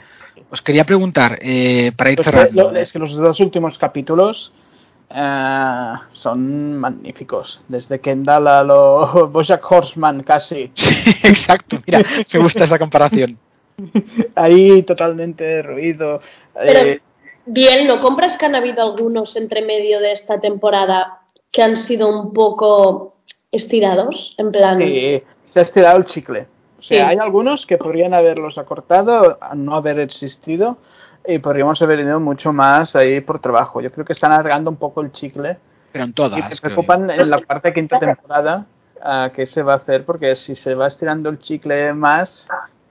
[0.51, 2.75] Os quería preguntar, eh, para ir pues cerrando.
[2.75, 4.53] Es que los dos últimos capítulos
[5.15, 7.61] eh, son magníficos.
[7.69, 10.73] Desde Kendall a lo Bojack Horseman casi.
[11.23, 12.03] exacto, mira,
[12.33, 13.39] me gusta esa comparación.
[14.35, 16.21] Ahí totalmente derruido.
[16.55, 17.01] Pero, eh,
[17.47, 21.21] bien, ¿no compras que han habido algunos entre medio de esta temporada
[21.51, 23.17] que han sido un poco
[23.51, 24.35] estirados?
[24.39, 24.79] En plan.
[24.79, 25.23] Sí,
[25.53, 26.47] se ha estirado el chicle.
[26.83, 30.79] O sea, hay algunos que podrían haberlos acortado, no haber existido,
[31.25, 33.81] y podríamos haber ido mucho más ahí por trabajo.
[33.81, 35.59] Yo creo que están alargando un poco el chicle.
[35.93, 36.41] Pero en todas.
[36.41, 38.67] Y se preocupan en la parte de quinta temporada
[39.01, 42.49] a qué se va a hacer, porque si se va estirando el chicle más,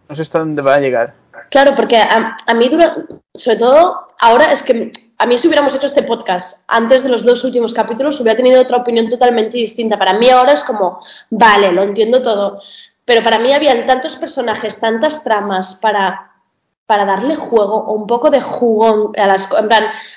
[0.07, 1.13] no sé hasta dónde va a llegar.
[1.49, 2.95] Claro, porque a, mí, dura,
[3.33, 7.25] sobre todo, ahora es que a mí si hubiéramos hecho este podcast antes de los
[7.25, 9.99] dos últimos capítulos, hubiera tenido otra opinión totalmente distinta.
[9.99, 12.59] Para mí ahora es como, vale, lo entiendo todo.
[13.05, 16.31] Pero para mí habían tantos personajes, tantas tramas para
[16.91, 19.47] para darle juego o un poco de jugo a las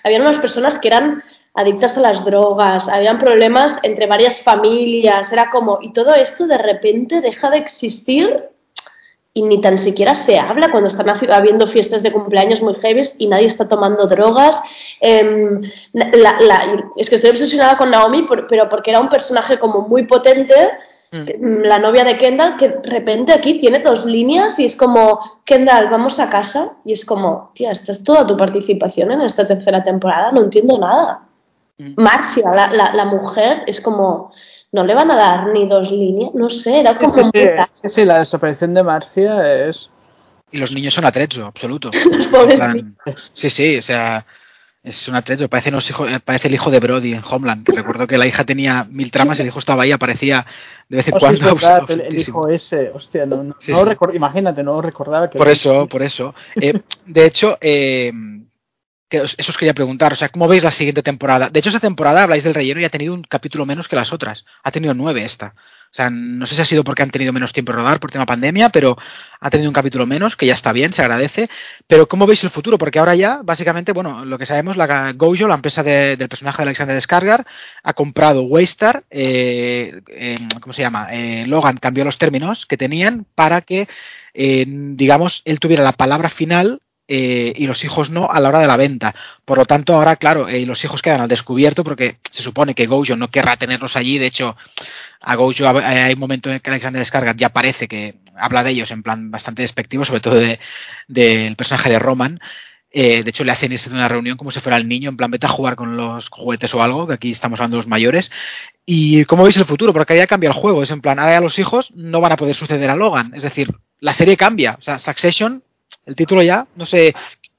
[0.02, 1.22] habían unas personas que eran
[1.54, 6.58] adictas a las drogas, habían problemas entre varias familias, era como, y todo esto de
[6.58, 8.48] repente deja de existir
[9.32, 13.28] y ni tan siquiera se habla cuando están habiendo fiestas de cumpleaños muy heavy y
[13.28, 14.60] nadie está tomando drogas.
[15.00, 15.60] Em,
[16.96, 20.72] es que estoy obsesionada con Naomi, pero porque era un personaje como muy potente
[21.14, 25.20] Mm, la novia de Kendall, que de repente aquí tiene dos líneas y es como,
[25.44, 26.72] Kendall, vamos a casa.
[26.84, 30.78] Y es como, tía, esta es toda tu participación en esta tercera temporada, no entiendo
[30.78, 31.20] nada.
[31.78, 32.02] Mm.
[32.02, 34.32] Marcia, la, la, mujer, es como,
[34.72, 37.24] no le van a dar ni dos líneas, no sé, era como...
[37.24, 39.88] Sí, sí, la desaparición de Marcia es...
[40.50, 41.90] Y los niños son atrecho, absoluto.
[43.34, 44.24] sí, sí, o sea,
[44.84, 48.18] es un atleta, parece, eh, parece el hijo de Brody en Homeland, que recuerdo que
[48.18, 50.44] la hija tenía mil tramas y el hijo estaba ahí, aparecía
[50.90, 51.56] de vez en cuando.
[51.88, 53.54] el, hijo ese, hostia, no, no,
[54.12, 55.38] imagínate, no recordaba que...
[55.38, 56.34] Por eso, por eso.
[56.60, 58.12] Eh, de hecho, eh,
[59.10, 61.50] eso os quería preguntar, o sea, ¿cómo veis la siguiente temporada?
[61.50, 64.12] De hecho, esa temporada, habláis del relleno y ha tenido un capítulo menos que las
[64.12, 64.44] otras.
[64.62, 65.54] Ha tenido nueve esta.
[65.94, 68.10] O sea, no sé si ha sido porque han tenido menos tiempo de rodar por
[68.10, 68.98] tema pandemia, pero
[69.38, 71.48] ha tenido un capítulo menos, que ya está bien, se agradece.
[71.86, 72.78] Pero ¿cómo veis el futuro?
[72.78, 76.62] Porque ahora ya, básicamente, bueno, lo que sabemos, la Gojo, la empresa del personaje de
[76.64, 77.46] Alexander Descargar,
[77.84, 80.00] ha comprado Waystar, eh,
[80.60, 81.06] ¿cómo se llama?
[81.12, 83.86] Eh, Logan cambió los términos que tenían para que,
[84.34, 88.60] eh, digamos, él tuviera la palabra final eh, y los hijos no a la hora
[88.60, 89.14] de la venta.
[89.44, 92.86] Por lo tanto, ahora, claro, eh, los hijos quedan al descubierto porque se supone que
[92.86, 94.18] Gojo no querrá tenerlos allí.
[94.18, 94.56] De hecho,
[95.20, 98.90] a Gojo hay un momento en que Alexander Descarga ya parece que habla de ellos
[98.90, 100.58] en plan bastante despectivo, sobre todo del
[101.08, 102.40] de, personaje de Roman.
[102.90, 105.30] Eh, de hecho, le hacen en una reunión como si fuera el niño, en plan,
[105.30, 108.30] vete a jugar con los juguetes o algo, que aquí estamos hablando de los mayores.
[108.86, 109.92] ¿Y cómo veis el futuro?
[109.92, 110.82] Porque ahí cambia el juego.
[110.82, 113.32] Es en plan, ahora ya los hijos no van a poder suceder a Logan.
[113.34, 114.76] Es decir, la serie cambia.
[114.78, 115.64] O sea, Succession,
[116.06, 117.14] el título ya, no sé,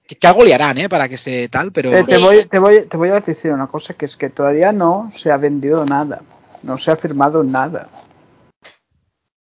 [0.08, 0.90] que, algo le harán, ¿eh?
[0.90, 1.92] Para que se tal, pero...
[1.92, 4.72] Eh, te, voy, te, voy, te voy a decir una cosa, que es que todavía
[4.72, 6.22] no se ha vendido nada.
[6.64, 7.90] No se ha firmado nada.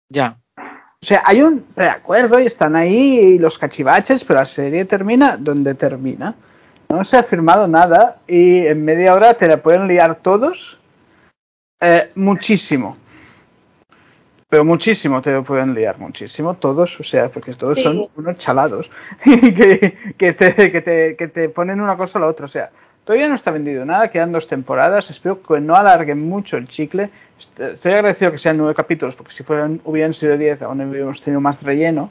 [0.09, 0.37] Ya.
[0.57, 5.75] O sea, hay un preacuerdo y están ahí los cachivaches, pero la serie termina donde
[5.75, 6.37] termina.
[6.89, 10.79] No se ha firmado nada y en media hora te la pueden liar todos
[11.81, 12.99] eh, muchísimo.
[14.53, 18.91] Pero muchísimo te pueden liar, muchísimo, todos, o sea, porque todos son unos chalados
[19.25, 22.69] que, que, te, que, te, que te ponen una cosa a la otra, o sea,
[23.07, 25.09] Todavía no está vendido nada, quedan dos temporadas.
[25.11, 27.11] Espero que no alarguen mucho el chicle.
[27.59, 31.41] Estoy agradecido que sean nueve capítulos, porque si fueran, hubieran sido diez, aún hubiéramos tenido
[31.41, 32.11] más relleno.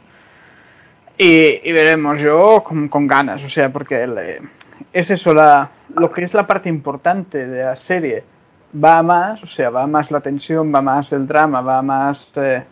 [1.18, 4.42] Y, veremos, yo con, ganas, o sea, porque eh,
[4.92, 8.24] es eso, la, lo que es la parte importante de la serie
[8.74, 12.64] va más, o sea, va más la tensión, va más el drama, va más eh,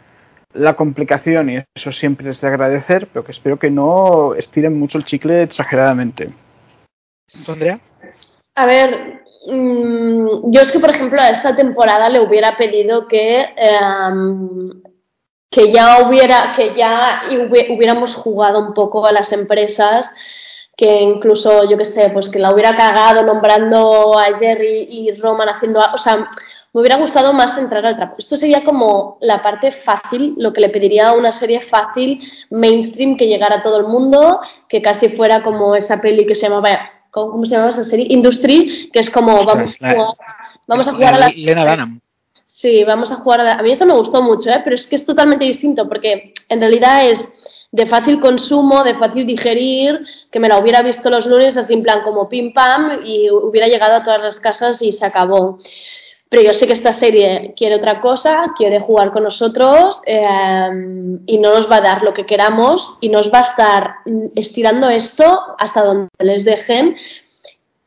[0.54, 4.97] la complicación, y eso siempre es de agradecer, pero que espero que no estiren mucho
[4.97, 6.30] el chicle exageradamente.
[7.47, 7.80] Andrea?
[8.56, 13.45] A ver, mm, yo es que, por ejemplo, a esta temporada le hubiera pedido que,
[13.56, 14.82] em,
[15.52, 17.24] que ya hubiera, que ya
[17.70, 20.12] hubiéramos jugado un poco a las empresas,
[20.80, 25.50] que incluso, yo qué sé, pues que la hubiera cagado nombrando a Jerry y Roman
[25.50, 26.16] haciendo, o sea,
[26.72, 28.16] me hubiera gustado más entrar al trapo.
[28.18, 33.18] Esto sería como la parte fácil, lo que le pediría a una serie fácil, mainstream,
[33.18, 36.80] que llegara a todo el mundo, que casi fuera como esa peli que se llamaba
[37.12, 38.06] ¿cómo se llama esta serie?
[38.08, 40.16] Industry, que es como vamos a jugar,
[40.66, 41.30] vamos a jugar a la...
[41.36, 42.00] Lena
[42.62, 44.60] Sí, vamos a jugar a mí eso me gustó mucho, ¿eh?
[44.62, 47.26] pero es que es totalmente distinto porque en realidad es
[47.72, 51.84] de fácil consumo, de fácil digerir, que me la hubiera visto los lunes así en
[51.84, 55.57] plan como pim pam y hubiera llegado a todas las casas y se acabó.
[56.28, 60.70] Pero yo sé que esta serie quiere otra cosa, quiere jugar con nosotros eh,
[61.28, 63.95] y no nos va a dar lo que queramos y nos va a estar
[64.36, 66.97] estirando esto hasta donde les dejen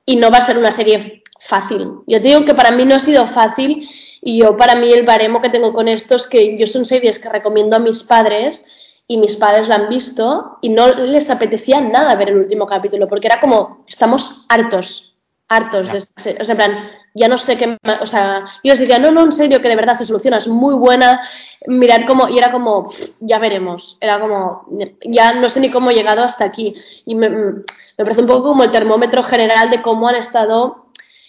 [0.06, 1.90] y no va a ser una serie fácil.
[2.06, 3.88] Yo te digo que para mí no ha sido fácil
[4.20, 7.18] y yo para mí el baremo que tengo con esto es que yo son series
[7.18, 8.64] que recomiendo a mis padres
[9.08, 13.08] y mis padres la han visto y no les apetecía nada ver el último capítulo
[13.08, 15.12] porque era como, estamos hartos,
[15.52, 15.98] hartos de
[16.40, 17.76] O sea, en plan, ya no sé qué.
[18.00, 20.48] O sea, yo les decía, no, no, en serio, que de verdad se soluciona, es
[20.48, 21.20] muy buena.
[21.66, 22.28] Mirar cómo.
[22.28, 22.90] Y era como,
[23.20, 23.98] ya veremos.
[24.00, 24.66] Era como,
[25.04, 26.74] ya no sé ni cómo he llegado hasta aquí.
[27.04, 27.64] Y me, me
[27.98, 30.81] parece un poco como el termómetro general de cómo han estado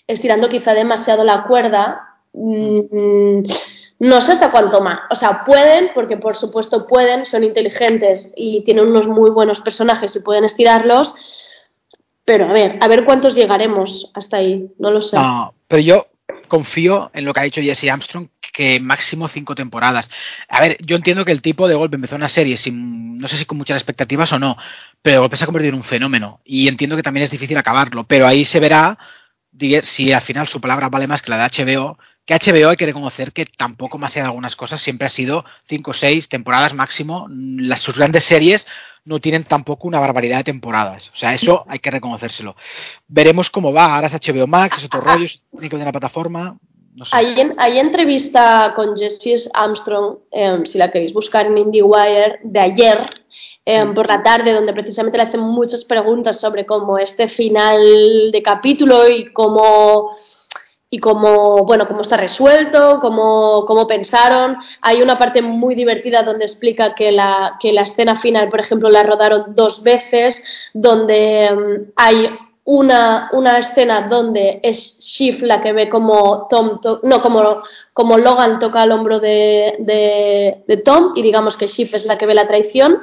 [0.08, 2.18] estirando quizá demasiado la cuerda.
[2.34, 3.44] Mm,
[4.00, 5.02] no sé hasta cuánto más.
[5.10, 10.16] O sea, pueden, porque por supuesto pueden, son inteligentes y tienen unos muy buenos personajes
[10.16, 11.14] y pueden estirarlos
[12.26, 15.18] pero a ver, a ver cuántos llegaremos hasta ahí, no lo sé.
[15.68, 16.08] Pero yo
[16.48, 20.10] confío en lo que ha dicho Jesse Armstrong, que máximo cinco temporadas.
[20.48, 23.38] A ver, yo entiendo que el tipo de golpe empezó una serie sin, no sé
[23.38, 24.56] si con muchas expectativas o no,
[25.02, 26.40] pero de golpe se ha convertido en un fenómeno.
[26.46, 28.98] Y entiendo que también es difícil acabarlo, pero ahí se verá
[29.84, 32.86] si al final su palabra vale más que la de HBO, que HBO hay que
[32.86, 36.74] reconocer que tampoco más allá de algunas cosas siempre ha sido cinco o seis temporadas
[36.74, 37.28] máximo.
[37.30, 38.66] Las, sus grandes series
[39.06, 41.10] no tienen tampoco una barbaridad de temporadas.
[41.14, 42.56] O sea, eso hay que reconocérselo.
[43.08, 43.96] Veremos cómo va.
[43.96, 46.58] Ahora es HBO Max, es otro rollo, es único de la plataforma.
[47.12, 53.10] Hay, entrevista con Jesse Armstrong, em, si la queréis buscar en IndieWire, de ayer
[53.66, 58.42] em, por la tarde, donde precisamente le hacen muchas preguntas sobre cómo este final de
[58.44, 60.12] capítulo y cómo
[60.90, 64.58] y cómo, bueno, cómo está resuelto, cómo, cómo, pensaron.
[64.80, 68.92] Hay una parte muy divertida donde explica que la, que la escena final, por ejemplo,
[68.92, 70.40] la rodaron dos veces,
[70.76, 72.30] donde mm, hay
[72.66, 77.62] una, una, escena donde es Shiv la que ve como Tom, no, como,
[77.94, 82.18] como Logan toca al hombro de, de, de, Tom y digamos que Shiv es la
[82.18, 83.00] que ve la traición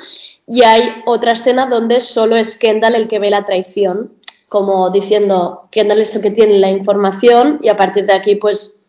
[0.47, 5.69] y hay otra escena donde solo es Kendall el que ve la traición como diciendo
[5.73, 8.81] no es el que tiene la información y a partir de aquí pues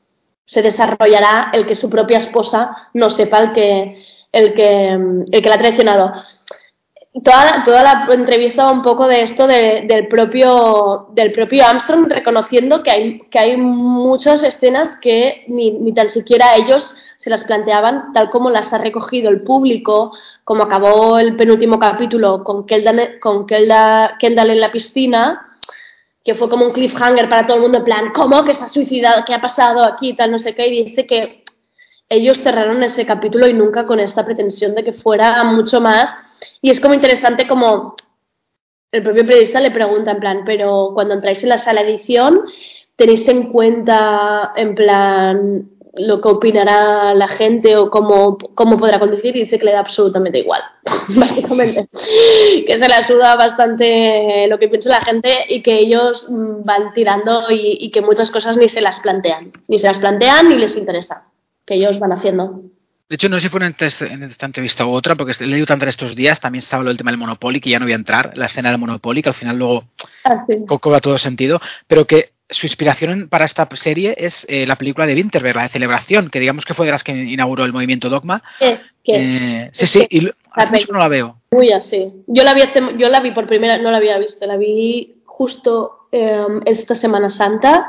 [0.44, 3.96] se desarrollará el que su propia esposa no sepa el que,
[4.32, 4.90] el que,
[5.32, 6.12] el que la ha traicionado.
[7.14, 12.82] Toda, toda la entrevista va un poco de esto del, propio, del propio Armstrong reconociendo
[12.84, 18.14] que hay, que hay muchas escenas que ni, ni tan siquiera ellos se las planteaban
[18.14, 20.14] tal como las ha recogido el público,
[20.46, 25.46] como acabó el penúltimo capítulo con Kendall, con Kendall en la piscina,
[26.24, 28.46] que fue como un cliffhanger para todo el mundo, en plan, ¿cómo?
[28.46, 30.14] Que está suicidado, ¿qué ha pasado aquí?
[30.16, 31.42] Tal, no sé qué, y dice que,
[32.12, 36.14] ellos cerraron ese capítulo y nunca con esta pretensión de que fuera mucho más.
[36.62, 37.96] Y es como interesante como
[38.92, 42.42] el propio periodista le pregunta en plan, pero cuando entráis en la sala de edición,
[42.96, 49.36] ¿tenéis en cuenta en plan lo que opinará la gente o cómo, cómo podrá conducir
[49.36, 50.62] y dice que le da absolutamente igual,
[51.10, 51.88] básicamente.
[52.66, 56.94] que se le ayuda bastante lo que piensa la gente y que ellos mm, van
[56.94, 60.78] tirando y, que muchas cosas ni se las plantean, ni se las plantean ni les
[60.78, 61.28] interesa,
[61.66, 62.62] que ellos van haciendo.
[63.12, 65.86] De hecho, no sé si fue en esta entrevista u otra, porque he leído tanto
[65.86, 68.32] estos días, también estaba lo del tema del Monopoly, que ya no voy a entrar,
[68.38, 69.84] la escena del Monopoly, que al final luego
[70.24, 70.56] ah, sí.
[70.66, 75.16] cobra todo sentido, pero que su inspiración para esta serie es eh, la película de
[75.16, 78.44] Winterberg, la de Celebración, que digamos que fue de las que inauguró el movimiento Dogma.
[78.60, 79.28] ¿Qué es?
[79.28, 81.36] Eh, sí, sí, y no la veo.
[81.52, 82.14] Muy así.
[82.28, 82.62] Yo la vi,
[82.98, 87.30] yo la vi por primera, no la había visto, la vi justo eh, esta Semana
[87.30, 87.88] Santa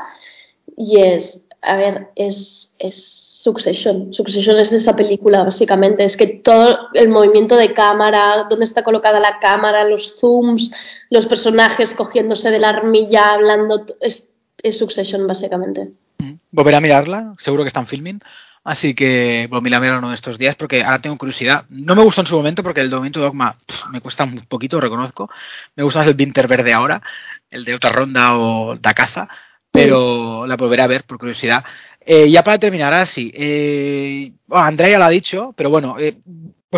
[0.75, 4.13] y es, a ver, es, es Succession.
[4.13, 6.05] Succession es esa película, básicamente.
[6.05, 10.71] Es que todo el movimiento de cámara, dónde está colocada la cámara, los zooms,
[11.09, 14.29] los personajes cogiéndose de la armilla, hablando, es
[14.63, 15.91] es Succession, básicamente.
[16.19, 16.35] Mm.
[16.51, 18.21] Volveré a mirarla, seguro que están filming.
[18.63, 21.65] Así que volveré a mirarla uno de estos días porque ahora tengo curiosidad.
[21.67, 23.57] No me gustó en su momento porque el movimiento Dogma
[23.91, 25.29] me cuesta un poquito, reconozco.
[25.75, 27.01] Me gusta más el Winter Verde ahora,
[27.49, 29.27] el de otra ronda o da caza,
[29.73, 31.63] pero la volveré a ver por curiosidad.
[32.05, 36.15] Eh, ya para terminar, así, eh, Andrea ya lo ha dicho, pero bueno, eh,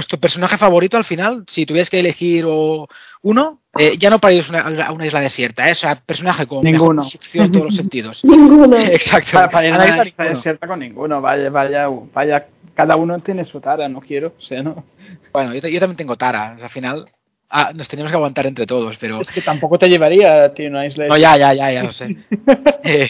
[0.07, 4.45] tu personaje favorito al final, si tuvieras que elegir uno, eh, ya no para ir
[4.53, 5.73] a una isla desierta, ¿eh?
[5.73, 7.03] o sea, personaje con ninguno.
[7.33, 8.23] en todos los sentidos.
[8.23, 8.77] ninguno.
[8.79, 9.31] Exacto.
[9.33, 13.45] Para, para ir a una isla desierta con ninguno, vaya, vaya, vaya, cada uno tiene
[13.45, 14.85] su tara, no quiero, o sea, no.
[15.33, 17.09] Bueno, yo, yo también tengo tara, al final
[17.55, 19.21] ah, nos tenemos que aguantar entre todos, pero...
[19.21, 21.91] Es que tampoco te llevaría a ti una isla No, ya, ya, ya, ya lo
[21.91, 22.17] sé.
[22.83, 23.09] eh,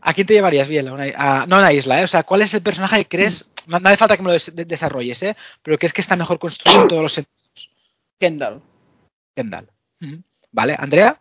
[0.00, 0.88] ¿A quién te llevarías bien?
[0.88, 2.04] A una, a, no a una isla, ¿eh?
[2.04, 4.32] O sea, ¿cuál es el personaje que crees no, no hace falta que me lo
[4.32, 5.36] des desarrolles, ¿eh?
[5.62, 7.70] pero que es que está mejor construido en todos los sentidos.
[8.18, 8.62] Kendall.
[9.34, 9.68] Kendall.
[10.00, 10.22] Uh -huh.
[10.52, 11.20] Vale, Andrea.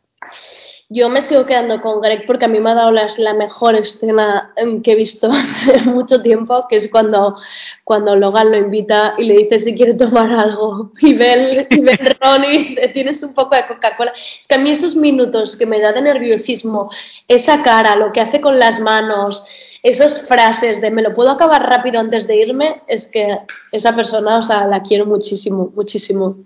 [0.93, 4.53] Yo me sigo quedando con Greg porque a mí me ha dado la, mejor escena
[4.83, 5.27] que he visto
[5.73, 7.35] en mucho tiempo, que es cuando,
[7.83, 10.91] cuando Logan lo invita y le dice si quiere tomar algo.
[11.01, 14.13] Y ve, y ve tienes un poco de Coca-Cola.
[14.39, 16.91] Es que a mí estos minutos que me da de nerviosismo,
[17.27, 19.43] esa cara, lo que hace con las manos,
[19.81, 23.39] esas frases de me lo puedo acabar rápido antes de irme, es que
[23.71, 26.37] esa persona, o sea, la quiero muchísimo, muchísimo.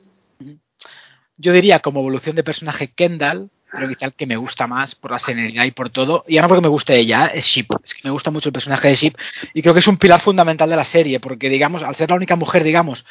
[1.35, 5.11] Yo diría como evolución de personaje Kendall, pero quizá el que me gusta más por
[5.11, 7.67] la serenidad y por todo, y no porque me guste ella, es Ship.
[7.83, 9.13] Es que me gusta mucho el personaje de Ship
[9.53, 12.15] y creo que es un pilar fundamental de la serie, porque digamos, al ser la
[12.15, 13.05] única mujer, digamos,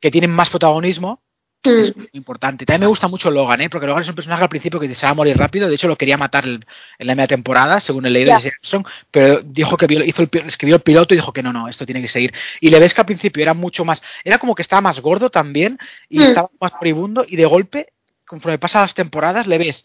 [0.00, 1.20] que tiene más protagonismo,
[1.64, 2.64] es muy importante.
[2.64, 3.70] También me gusta mucho Logan, ¿eh?
[3.70, 5.68] porque Logan es un personaje al principio que se va a morir rápido.
[5.68, 6.64] De hecho, lo quería matar en
[6.98, 10.82] la media temporada, según el leído de Jackson, pero dijo que hizo el, escribió el
[10.82, 12.32] piloto y dijo que no, no, esto tiene que seguir.
[12.60, 15.30] Y le ves que al principio era mucho más, era como que estaba más gordo
[15.30, 15.78] también
[16.08, 16.22] y mm.
[16.22, 17.88] estaba más moribundo y de golpe
[18.26, 19.84] conforme pasan las temporadas, le ves,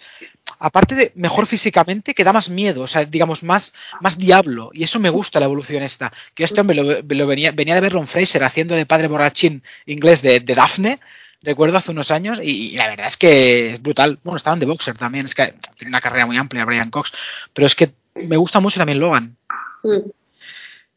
[0.60, 4.72] aparte de mejor físicamente, que da más miedo, o sea, digamos, más, más diablo.
[4.74, 6.12] Y eso me gusta la evolución esta.
[6.34, 10.22] Que este hombre lo, venía, venía de ver Ron Fraser haciendo de padre borrachín inglés
[10.22, 11.00] de, de Daphne,
[11.44, 14.20] recuerdo hace unos años, y, y, la verdad es que es brutal.
[14.24, 17.12] Bueno, estaban de boxer también, es que tiene una carrera muy amplia Brian Cox,
[17.54, 19.38] pero es que me gusta mucho también Logan.
[19.84, 20.10] Mm.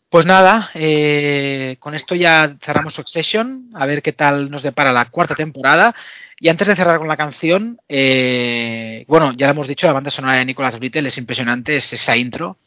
[0.08, 5.06] Pues nada, eh, con esto ya cerramos Succession, a ver qué tal nos depara la
[5.06, 5.94] cuarta temporada.
[6.38, 10.10] Y antes de cerrar con la canción, eh, bueno, ya lo hemos dicho, la banda
[10.10, 12.58] sonora de Nicolas Brittle es impresionante, es esa intro,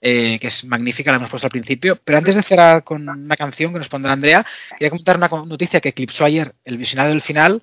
[0.00, 2.00] eh, que es magnífica, la hemos puesto al principio.
[2.02, 5.80] Pero antes de cerrar con una canción que nos pondrá Andrea, quería comentar una noticia
[5.80, 7.62] que eclipsó ayer el visionado del final,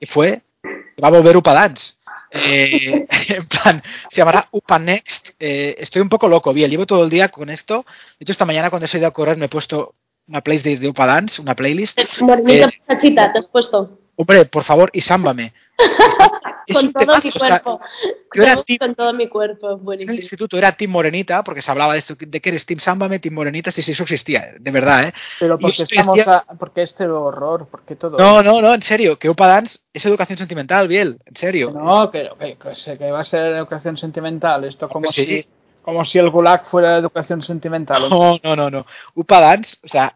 [0.00, 1.94] y fue que va a volver Upa Dance.
[2.32, 5.28] Eh, en plan, se llamará Upa Next.
[5.38, 7.84] Eh, estoy un poco loco, bien, llevo todo el día con esto.
[8.18, 9.92] De hecho, esta mañana cuando he salido a correr me he puesto
[10.28, 11.98] una playlist de, de Upa Dance, una playlist.
[12.20, 13.98] Morenita eh, te has puesto.
[14.16, 15.52] Hombre, por favor, y sámbame.
[16.72, 17.80] con todo mi cuerpo.
[17.80, 20.12] O sea, con, con todo mi cuerpo, buenísimo.
[20.12, 22.80] En el instituto era Team Morenita, porque se hablaba de esto, de que eres Team
[22.80, 25.14] Sámbame, Team Morenita, si sí, eso existía, de verdad, ¿eh?
[25.40, 26.44] Pero porque estamos decía...
[26.46, 28.18] a, porque este horror, porque todo.
[28.18, 31.70] No, no, no, en serio, que Upa Dance es educación sentimental, Biel, en serio.
[31.70, 35.24] No, que, que, que va a ser educación sentimental, esto como sí.
[35.24, 35.46] si
[35.82, 38.08] como si el Gulag fuera educación sentimental.
[38.08, 38.86] No, no, no, no.
[39.14, 40.14] Upa Dance, o sea,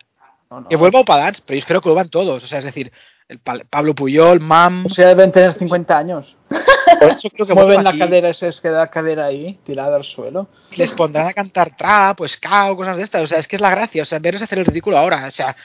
[0.51, 0.69] no, no.
[0.69, 2.93] que vuelva pero yo espero que lo van todos, o sea, es decir,
[3.29, 4.87] el Pablo Puyol, Mam.
[4.87, 6.37] O sea, deben tener 50 años.
[7.01, 10.05] Por eso creo que mueven la cadera, ese es que da cadera ahí, tirada al
[10.05, 10.49] suelo.
[10.77, 13.23] Les pondrán a cantar trap, pues cao, cosas de estas.
[13.23, 14.03] O sea, es que es la gracia.
[14.03, 15.27] O sea, verles hacer el ridículo ahora.
[15.27, 15.57] O sea,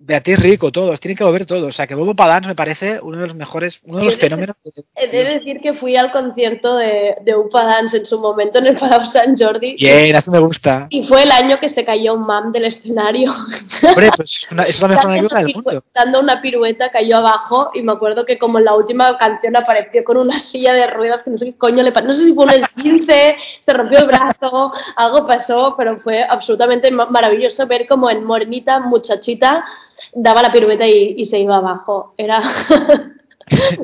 [0.00, 1.64] Beatriz Rico, todos, tienen que volver todos.
[1.64, 4.54] O sea, que Bobo Padans me parece uno de los mejores, uno de los fenómenos.
[4.94, 8.68] He de decir que fui al concierto de, de Upa Dance en su momento en
[8.68, 9.74] el Palau San Jordi.
[9.74, 10.86] Bien, así me gusta.
[10.90, 13.34] Y fue el año que se cayó un mam del escenario.
[13.82, 15.84] Hombre, pues una, es la mejor anécdota del mundo.
[15.92, 20.04] Dando una pirueta cayó abajo y me acuerdo que como en la última canción apareció
[20.04, 22.06] con una silla de ruedas que no sé qué coño le pasó.
[22.06, 23.36] No sé si fue un esguince,
[23.66, 29.64] se rompió el brazo, algo pasó, pero fue absolutamente maravilloso ver como en morenita, muchachita,
[30.14, 32.14] daba la pirueta y, y se iba abajo.
[32.16, 32.40] Era.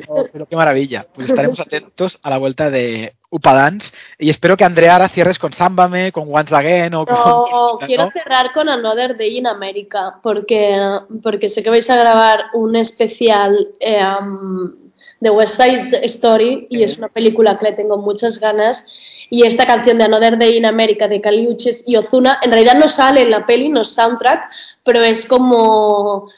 [0.08, 1.06] Oh, pero qué maravilla.
[1.14, 5.38] Pues estaremos atentos a la vuelta de Upa Dance y espero que Andrea ahora cierres
[5.38, 7.16] con Sámbame, con Once Again o con...
[7.16, 10.78] No, quiero cerrar con Another Day in America porque,
[11.22, 14.83] porque sé que vais a grabar un especial eh, um,
[15.20, 18.84] de West Side Story y es una película que le tengo muchas ganas.
[19.30, 22.88] Y esta canción de Another Day in America de Caliuches y Ozuna en realidad no
[22.88, 24.50] sale en la peli, no es soundtrack,
[24.84, 26.28] pero es como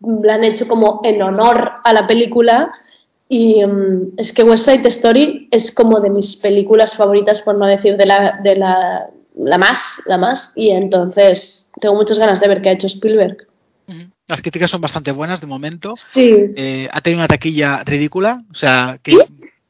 [0.00, 2.72] la han hecho como en honor a la película.
[3.28, 7.66] Y um, es que West Side Story es como de mis películas favoritas por no
[7.66, 10.50] decir de la, de la, la más, la más.
[10.56, 13.49] Y entonces tengo muchas ganas de ver qué ha hecho Spielberg.
[14.30, 15.94] Las críticas son bastante buenas de momento.
[16.10, 16.34] Sí.
[16.56, 19.12] Eh, ha tenido una taquilla ridícula, o sea, que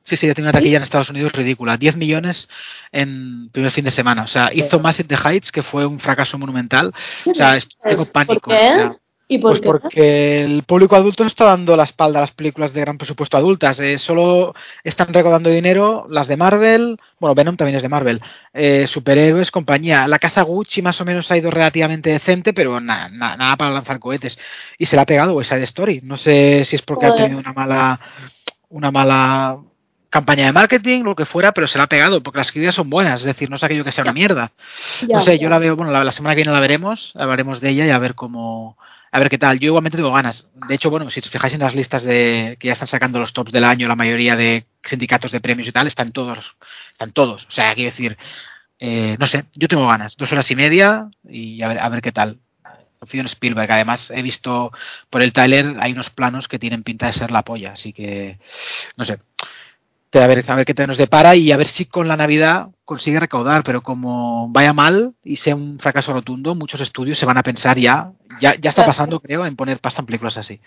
[0.05, 0.17] ¿Sí?
[0.17, 1.77] Sí, ya tiene una taquilla en Estados Unidos ridícula.
[1.77, 2.49] 10 millones
[2.91, 4.23] en primer fin de semana.
[4.25, 6.93] O sea, hizo más in the Heights, que fue un fracaso monumental.
[7.27, 8.51] O sea, es- tengo pánico.
[8.51, 8.97] Sea,
[9.31, 9.69] ¿Y por pues qué?
[9.69, 13.37] porque el público adulto no está dando la espalda a las películas de gran presupuesto
[13.37, 13.79] adultas.
[13.81, 14.55] Eh, solo
[14.85, 16.99] están recaudando dinero las de Marvel.
[17.21, 18.21] Bueno, Venom también es de Marvel.
[18.53, 20.09] Eh, superhéroes, compañía.
[20.09, 23.71] La casa Gucci más o menos ha ido relativamente decente, pero na- na- nada para
[23.71, 24.37] lanzar cohetes.
[24.79, 26.01] Y se le ha pegado West Side Story.
[26.03, 28.01] No sé si es porque ha tenido una mala,
[28.69, 29.59] una mala
[30.09, 32.91] campaña de marketing, lo que fuera, pero se la ha pegado, porque las críticas son
[32.91, 34.51] buenas, es decir, no es aquello que sea una mierda.
[35.03, 35.45] Ya, no sé, ya.
[35.45, 37.91] yo la veo, bueno, la, la semana que viene la veremos, hablaremos de ella y
[37.91, 38.77] a ver cómo,
[39.13, 39.59] a ver qué tal.
[39.59, 40.49] Yo igualmente tengo ganas.
[40.69, 43.33] De hecho, bueno, si os fijáis en las listas de que ya están sacando los
[43.33, 46.57] tops del año, la mayoría de sindicatos de premios y tal, están todos,
[46.93, 47.45] están todos.
[47.47, 48.17] O sea, quiero decir,
[48.79, 52.03] eh, no sé, yo tengo ganas, dos horas y media y a ver, a ver
[52.03, 52.39] qué tal.
[53.01, 53.73] Confío en Spielberg.
[53.73, 54.73] Además, he visto
[55.09, 58.39] por el trailer, hay unos planos que tienen pinta de ser la polla, así que,
[58.97, 59.19] no sé.
[60.13, 62.69] A ver, a ver qué te nos depara y a ver si con la Navidad
[62.85, 67.39] consigue recaudar, pero como vaya mal y sea un fracaso rotundo, muchos estudios se van
[67.39, 70.61] a pensar ya, ya, ya está pasando, creo, en poner pasta en películas así.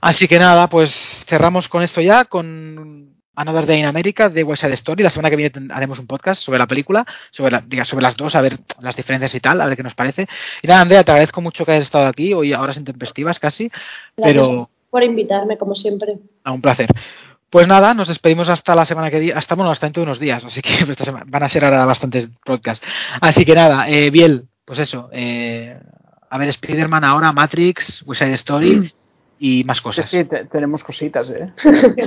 [0.00, 4.62] Así que nada, pues cerramos con esto ya, con Another Day in America de West
[4.62, 5.02] Side Story.
[5.02, 8.16] La semana que viene haremos un podcast sobre la película, sobre, la, diga, sobre las
[8.16, 10.28] dos, a ver las diferencias y tal, a ver qué nos parece.
[10.62, 13.70] Y nada, Andrea, te agradezco mucho que hayas estado aquí, hoy a horas intempestivas casi,
[14.16, 16.18] Gracias pero por invitarme, como siempre.
[16.44, 16.88] a un placer.
[17.48, 20.20] Pues nada, nos despedimos hasta la semana que viene, hasta bueno, hasta dentro de unos
[20.20, 22.86] días, así que esta semana, van a ser ahora bastantes podcasts.
[23.20, 25.78] Así que nada, eh, Biel, pues eso, eh,
[26.30, 28.92] a ver, Spider-Man ahora, Matrix, West Side Story
[29.38, 30.08] y más cosas.
[30.08, 31.52] sí, te- tenemos cositas, ¿eh?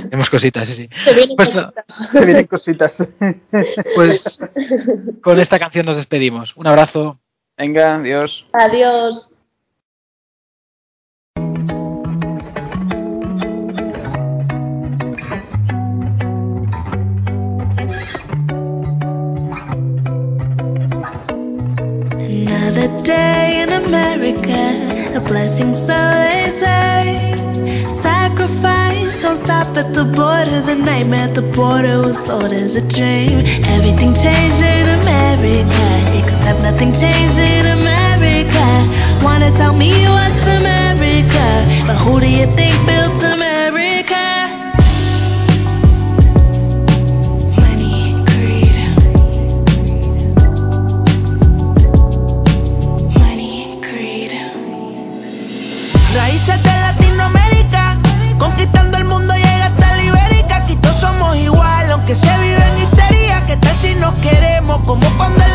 [0.02, 0.88] Tenemos cositas, sí, sí.
[1.04, 1.84] Se vienen Pues, cositas.
[2.12, 3.08] Se vienen cositas.
[3.94, 4.54] Pues
[5.22, 6.56] con esta canción nos despedimos.
[6.56, 7.18] Un abrazo.
[7.56, 8.44] Venga, adiós.
[8.52, 9.30] Adiós.
[22.26, 23.43] Another day
[23.94, 26.00] America, a blessing so
[26.62, 27.06] they.
[28.02, 30.62] Sacrifice, don't stop at the border.
[30.62, 33.46] The nightmare at the border was sold as a dream.
[33.76, 35.86] Everything changed in America,
[36.18, 38.66] except nothing changed in America.
[39.24, 41.46] Wanna tell me what's America,
[41.86, 43.33] but who do you think built America?
[56.34, 57.96] Raíces de Latinoamérica,
[58.40, 60.56] conquistando el mundo llega hasta la Ibérica.
[60.56, 63.44] Aquí todos somos igual, aunque se vive en histeria.
[63.46, 64.84] ¿Qué tal si nos queremos?
[64.84, 65.53] Como cuando en